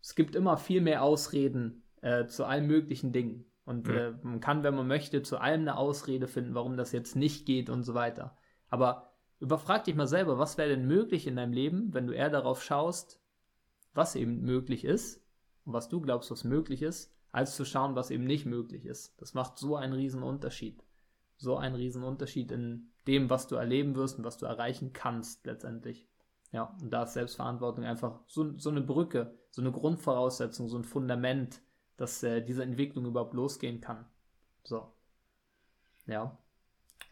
Es 0.00 0.14
gibt 0.14 0.34
immer 0.34 0.56
viel 0.56 0.80
mehr 0.80 1.02
Ausreden 1.02 1.84
äh, 2.02 2.26
zu 2.26 2.44
allen 2.44 2.66
möglichen 2.66 3.12
Dingen. 3.12 3.46
Und 3.64 3.86
mhm. 3.86 3.94
äh, 3.94 4.10
man 4.22 4.40
kann, 4.40 4.64
wenn 4.64 4.74
man 4.74 4.88
möchte, 4.88 5.22
zu 5.22 5.38
allem 5.38 5.62
eine 5.62 5.76
Ausrede 5.76 6.26
finden, 6.26 6.54
warum 6.54 6.76
das 6.76 6.92
jetzt 6.92 7.14
nicht 7.14 7.46
geht 7.46 7.70
und 7.70 7.84
so 7.84 7.94
weiter. 7.94 8.36
Aber 8.68 9.11
überfrag 9.42 9.84
dich 9.84 9.96
mal 9.96 10.06
selber, 10.06 10.38
was 10.38 10.56
wäre 10.56 10.68
denn 10.70 10.86
möglich 10.86 11.26
in 11.26 11.36
deinem 11.36 11.52
Leben, 11.52 11.92
wenn 11.92 12.06
du 12.06 12.12
eher 12.12 12.30
darauf 12.30 12.62
schaust, 12.62 13.20
was 13.92 14.14
eben 14.14 14.42
möglich 14.42 14.84
ist 14.84 15.20
und 15.64 15.72
was 15.72 15.88
du 15.88 16.00
glaubst, 16.00 16.30
was 16.30 16.44
möglich 16.44 16.80
ist, 16.80 17.12
als 17.32 17.56
zu 17.56 17.64
schauen, 17.64 17.96
was 17.96 18.10
eben 18.10 18.24
nicht 18.24 18.46
möglich 18.46 18.86
ist. 18.86 19.20
Das 19.20 19.34
macht 19.34 19.58
so 19.58 19.76
einen 19.76 19.94
riesen 19.94 20.22
Unterschied. 20.22 20.84
So 21.36 21.56
einen 21.56 21.74
riesen 21.74 22.04
Unterschied 22.04 22.52
in 22.52 22.92
dem, 23.08 23.30
was 23.30 23.48
du 23.48 23.56
erleben 23.56 23.96
wirst 23.96 24.18
und 24.18 24.24
was 24.24 24.38
du 24.38 24.46
erreichen 24.46 24.92
kannst 24.92 25.44
letztendlich. 25.44 26.06
Ja, 26.52 26.76
und 26.80 26.90
da 26.90 27.02
ist 27.02 27.14
Selbstverantwortung 27.14 27.84
einfach 27.84 28.20
so, 28.28 28.56
so 28.58 28.70
eine 28.70 28.82
Brücke, 28.82 29.36
so 29.50 29.60
eine 29.60 29.72
Grundvoraussetzung, 29.72 30.68
so 30.68 30.78
ein 30.78 30.84
Fundament, 30.84 31.62
dass 31.96 32.22
äh, 32.22 32.42
diese 32.42 32.62
Entwicklung 32.62 33.06
überhaupt 33.06 33.34
losgehen 33.34 33.80
kann. 33.80 34.06
So. 34.62 34.92
Ja. 36.06 36.38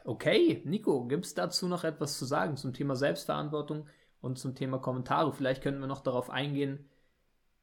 Okay, 0.05 0.63
Nico, 0.65 1.07
gibt 1.07 1.27
es 1.27 1.35
dazu 1.35 1.69
noch 1.69 1.85
etwas 1.85 2.19
zu 2.19 2.25
sagen 2.25 2.57
zum 2.57 2.73
Thema 2.73 2.97
Selbstverantwortung 2.97 3.87
und 4.21 4.39
zum 4.39 4.55
Thema 4.55 4.79
Kommentare? 4.79 5.33
Vielleicht 5.33 5.63
könnten 5.63 5.81
wir 5.81 5.87
noch 5.87 6.03
darauf 6.03 6.31
eingehen. 6.31 6.89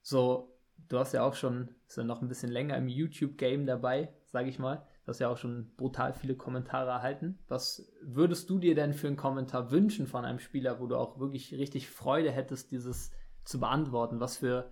So, 0.01 0.57
du 0.89 0.99
hast 0.99 1.13
ja 1.13 1.23
auch 1.23 1.33
schon, 1.33 1.75
ist 1.87 1.97
ja 1.97 2.03
noch 2.03 2.21
ein 2.21 2.27
bisschen 2.27 2.51
länger 2.51 2.77
im 2.77 2.87
YouTube-Game 2.87 3.65
dabei, 3.65 4.13
sage 4.25 4.49
ich 4.49 4.59
mal. 4.59 4.85
Du 5.05 5.09
hast 5.09 5.19
ja 5.19 5.29
auch 5.29 5.37
schon 5.37 5.73
brutal 5.77 6.13
viele 6.13 6.35
Kommentare 6.35 6.89
erhalten. 6.89 7.39
Was 7.47 7.91
würdest 8.01 8.49
du 8.49 8.59
dir 8.59 8.75
denn 8.75 8.93
für 8.93 9.07
einen 9.07 9.15
Kommentar 9.15 9.71
wünschen 9.71 10.05
von 10.05 10.25
einem 10.25 10.39
Spieler, 10.39 10.79
wo 10.79 10.87
du 10.87 10.97
auch 10.97 11.19
wirklich 11.19 11.53
richtig 11.53 11.89
Freude 11.89 12.31
hättest, 12.31 12.71
dieses 12.71 13.11
zu 13.45 13.59
beantworten? 13.59 14.19
Was 14.19 14.37
für 14.37 14.71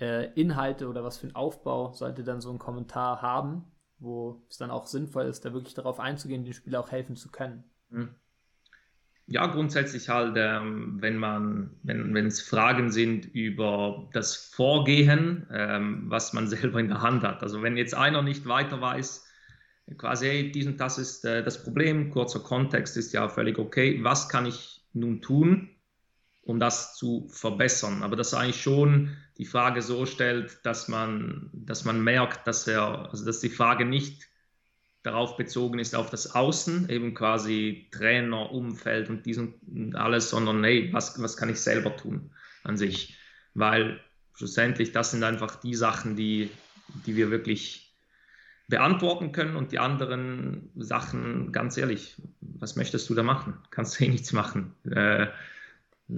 äh, 0.00 0.32
Inhalte 0.32 0.88
oder 0.88 1.04
was 1.04 1.18
für 1.18 1.26
einen 1.26 1.36
Aufbau 1.36 1.92
sollte 1.92 2.24
dann 2.24 2.40
so 2.40 2.50
ein 2.50 2.58
Kommentar 2.58 3.20
haben, 3.20 3.70
wo 4.00 4.42
es 4.48 4.56
dann 4.58 4.70
auch 4.70 4.86
sinnvoll 4.86 5.24
ist, 5.26 5.44
da 5.44 5.52
wirklich 5.52 5.74
darauf 5.74 6.00
einzugehen, 6.00 6.44
den 6.44 6.54
Spieler 6.54 6.80
auch 6.80 6.90
helfen 6.90 7.16
zu 7.16 7.30
können? 7.30 7.64
Hm. 7.90 8.08
Ja, 9.26 9.46
grundsätzlich 9.46 10.08
halt, 10.08 10.34
ähm, 10.36 10.96
wenn 11.00 11.16
man, 11.16 11.70
wenn 11.84 12.26
es 12.26 12.40
Fragen 12.40 12.90
sind 12.90 13.26
über 13.26 14.08
das 14.12 14.34
Vorgehen, 14.34 15.46
ähm, 15.52 16.04
was 16.08 16.32
man 16.32 16.48
selber 16.48 16.80
in 16.80 16.88
der 16.88 17.00
Hand 17.00 17.22
hat. 17.22 17.42
Also 17.42 17.62
wenn 17.62 17.76
jetzt 17.76 17.94
einer 17.94 18.22
nicht 18.22 18.46
weiter 18.46 18.80
weiß, 18.80 19.24
quasi, 19.98 20.26
hey, 20.26 20.50
dies 20.50 20.66
und 20.66 20.80
das 20.80 20.98
ist 20.98 21.24
äh, 21.24 21.44
das 21.44 21.62
Problem, 21.62 22.10
kurzer 22.10 22.40
Kontext 22.40 22.96
ist 22.96 23.12
ja 23.12 23.28
völlig 23.28 23.58
okay. 23.58 24.02
Was 24.02 24.28
kann 24.28 24.46
ich 24.46 24.82
nun 24.92 25.20
tun, 25.20 25.70
um 26.42 26.60
das 26.60 26.96
zu 26.96 27.28
verbessern? 27.28 28.02
Aber 28.02 28.16
dass 28.16 28.34
eigentlich 28.34 28.60
schon 28.60 29.16
die 29.38 29.44
Frage 29.44 29.82
so 29.82 30.06
stellt, 30.06 30.58
dass 30.64 30.88
man, 30.88 31.50
dass 31.52 31.84
man 31.84 32.02
merkt, 32.02 32.46
dass 32.46 32.66
er, 32.66 33.10
also 33.10 33.24
dass 33.24 33.40
die 33.40 33.50
Frage 33.50 33.84
nicht 33.84 34.28
darauf 35.02 35.36
bezogen 35.36 35.78
ist, 35.78 35.94
auf 35.94 36.10
das 36.10 36.34
Außen, 36.34 36.90
eben 36.90 37.14
quasi 37.14 37.88
Trainer, 37.90 38.52
Umfeld 38.52 39.08
und 39.08 39.24
dies 39.24 39.38
und 39.38 39.96
alles, 39.96 40.30
sondern 40.30 40.62
hey, 40.62 40.92
was, 40.92 41.20
was 41.22 41.36
kann 41.36 41.48
ich 41.48 41.60
selber 41.60 41.96
tun 41.96 42.30
an 42.64 42.76
sich? 42.76 43.16
Weil 43.54 44.00
schlussendlich 44.34 44.92
das 44.92 45.12
sind 45.12 45.24
einfach 45.24 45.56
die 45.56 45.74
Sachen, 45.74 46.16
die, 46.16 46.50
die 47.06 47.16
wir 47.16 47.30
wirklich 47.30 47.96
beantworten 48.68 49.32
können 49.32 49.56
und 49.56 49.72
die 49.72 49.78
anderen 49.78 50.70
Sachen, 50.76 51.50
ganz 51.50 51.76
ehrlich, 51.76 52.16
was 52.40 52.76
möchtest 52.76 53.10
du 53.10 53.14
da 53.14 53.22
machen? 53.22 53.54
Kannst 53.70 53.98
du 53.98 54.04
eh 54.04 54.08
nichts 54.08 54.32
machen. 54.32 54.74
Äh, 54.84 55.26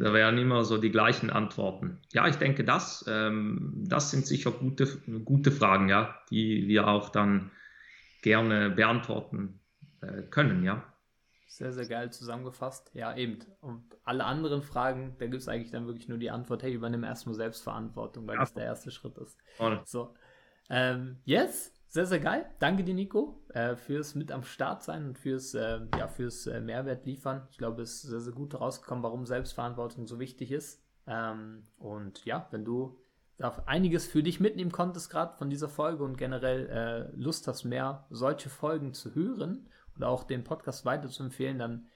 da 0.01 0.13
wären 0.13 0.39
immer 0.39 0.65
so 0.65 0.79
die 0.79 0.91
gleichen 0.91 1.31
Antworten. 1.31 1.99
Ja, 2.13 2.27
ich 2.27 2.37
denke, 2.37 2.65
das, 2.65 3.05
ähm, 3.09 3.85
das 3.87 4.11
sind 4.11 4.27
sicher 4.27 4.51
gute, 4.51 4.87
gute 5.25 5.51
Fragen, 5.51 5.89
ja, 5.89 6.19
die 6.31 6.67
wir 6.69 6.89
auch 6.89 7.11
dann 7.11 7.51
gerne 8.23 8.71
beantworten 8.71 9.61
äh, 10.01 10.23
können, 10.23 10.63
ja. 10.65 10.83
Sehr, 11.47 11.73
sehr 11.73 11.87
geil 11.87 12.11
zusammengefasst. 12.11 12.91
Ja, 12.95 13.15
eben. 13.15 13.41
Und 13.61 13.85
alle 14.05 14.25
anderen 14.25 14.63
Fragen, 14.63 15.15
da 15.19 15.27
gibt 15.27 15.43
es 15.43 15.49
eigentlich 15.49 15.71
dann 15.71 15.87
wirklich 15.87 16.09
nur 16.09 16.17
die 16.17 16.31
Antwort, 16.31 16.63
hey, 16.63 16.73
übernimm 16.73 17.05
erstmal 17.05 17.35
Selbstverantwortung, 17.35 18.27
weil 18.27 18.37
ja. 18.37 18.41
das 18.41 18.55
der 18.55 18.65
erste 18.65 18.91
Schritt 18.91 19.19
ist. 19.19 19.37
Voll. 19.57 19.83
So. 19.85 20.15
Ähm, 20.71 21.19
yes, 21.25 21.75
sehr, 21.93 22.07
sehr 22.07 22.21
geil. 22.21 22.47
Danke 22.59 22.85
dir, 22.85 22.95
Nico, 22.95 23.45
äh, 23.51 23.77
fürs 23.77 24.15
mit 24.15 24.33
am 24.33 24.45
Start 24.45 24.83
sein 24.83 25.09
und 25.09 25.19
fürs, 25.19 25.53
äh, 25.53 25.81
ja, 25.99 26.09
fürs 26.09 26.47
äh, 26.47 26.59
Mehrwert 26.59 27.05
liefern. 27.05 27.47
Ich 27.51 27.59
glaube, 27.59 27.83
es 27.83 27.97
ist 27.97 28.03
sehr, 28.11 28.21
sehr 28.21 28.33
gut 28.33 28.59
rausgekommen, 28.59 29.05
warum 29.05 29.27
Selbstverantwortung 29.27 30.07
so 30.07 30.19
wichtig 30.19 30.53
ist. 30.53 30.83
Ähm, 31.07 31.67
und 31.77 32.25
ja, 32.25 32.49
wenn 32.51 32.65
du 32.65 32.99
da 33.37 33.63
einiges 33.67 34.07
für 34.07 34.23
dich 34.23 34.41
mitnehmen 34.41 34.73
konntest, 34.73 35.11
gerade 35.11 35.37
von 35.37 35.51
dieser 35.51 35.69
Folge 35.69 36.03
und 36.03 36.17
generell 36.17 37.13
Lust 37.15 37.47
hast, 37.49 37.65
mehr 37.65 38.07
solche 38.09 38.49
Folgen 38.49 38.95
zu 38.95 39.15
hören 39.15 39.69
oder 39.97 40.09
auch 40.09 40.25
den 40.25 40.45
Podcast 40.45 40.87
weiter 40.87 41.09
zu 41.09 41.25
empfehlen, 41.25 41.59
dann 41.59 41.89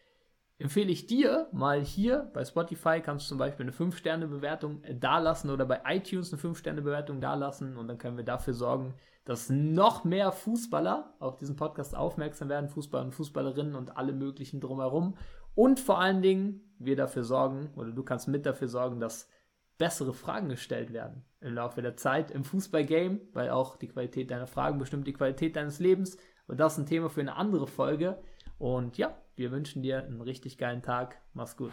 empfehle 0.58 0.90
ich 0.90 1.06
dir 1.06 1.48
mal 1.52 1.82
hier 1.82 2.30
bei 2.32 2.44
Spotify 2.44 3.00
kannst 3.00 3.26
du 3.26 3.28
zum 3.30 3.38
Beispiel 3.38 3.64
eine 3.66 3.72
5-Sterne-Bewertung 3.72 4.82
äh, 4.84 4.94
dalassen 4.94 5.50
oder 5.50 5.66
bei 5.66 5.80
iTunes 5.86 6.32
eine 6.32 6.40
5-Sterne-Bewertung 6.40 7.20
dalassen 7.20 7.76
und 7.76 7.88
dann 7.88 7.98
können 7.98 8.16
wir 8.16 8.24
dafür 8.24 8.54
sorgen, 8.54 8.94
dass 9.24 9.50
noch 9.50 10.04
mehr 10.04 10.32
Fußballer 10.32 11.14
auf 11.18 11.36
diesen 11.36 11.56
Podcast 11.56 11.96
aufmerksam 11.96 12.48
werden, 12.48 12.68
Fußballer 12.68 13.06
und 13.06 13.12
Fußballerinnen 13.12 13.74
und 13.74 13.96
alle 13.96 14.12
möglichen 14.12 14.60
drumherum. 14.60 15.16
Und 15.54 15.80
vor 15.80 15.98
allen 15.98 16.22
Dingen 16.22 16.60
wir 16.78 16.96
dafür 16.96 17.24
sorgen 17.24 17.70
oder 17.74 17.90
du 17.90 18.02
kannst 18.02 18.28
mit 18.28 18.46
dafür 18.46 18.68
sorgen, 18.68 19.00
dass 19.00 19.28
bessere 19.78 20.14
Fragen 20.14 20.48
gestellt 20.48 20.92
werden 20.92 21.24
im 21.40 21.54
Laufe 21.54 21.82
der 21.82 21.96
Zeit 21.96 22.30
im 22.30 22.44
Fußballgame, 22.44 23.20
weil 23.32 23.50
auch 23.50 23.76
die 23.76 23.88
Qualität 23.88 24.30
deiner 24.30 24.46
Fragen 24.46 24.78
bestimmt 24.78 25.06
die 25.06 25.12
Qualität 25.12 25.56
deines 25.56 25.80
Lebens. 25.80 26.16
Und 26.46 26.60
das 26.60 26.74
ist 26.74 26.78
ein 26.78 26.86
Thema 26.86 27.10
für 27.10 27.20
eine 27.20 27.36
andere 27.36 27.66
Folge. 27.66 28.18
Und 28.58 28.96
ja, 28.96 29.16
wir 29.36 29.50
wünschen 29.50 29.82
dir 29.82 30.04
einen 30.04 30.20
richtig 30.20 30.58
geilen 30.58 30.82
Tag. 30.82 31.18
Mach's 31.34 31.56
gut. 31.56 31.72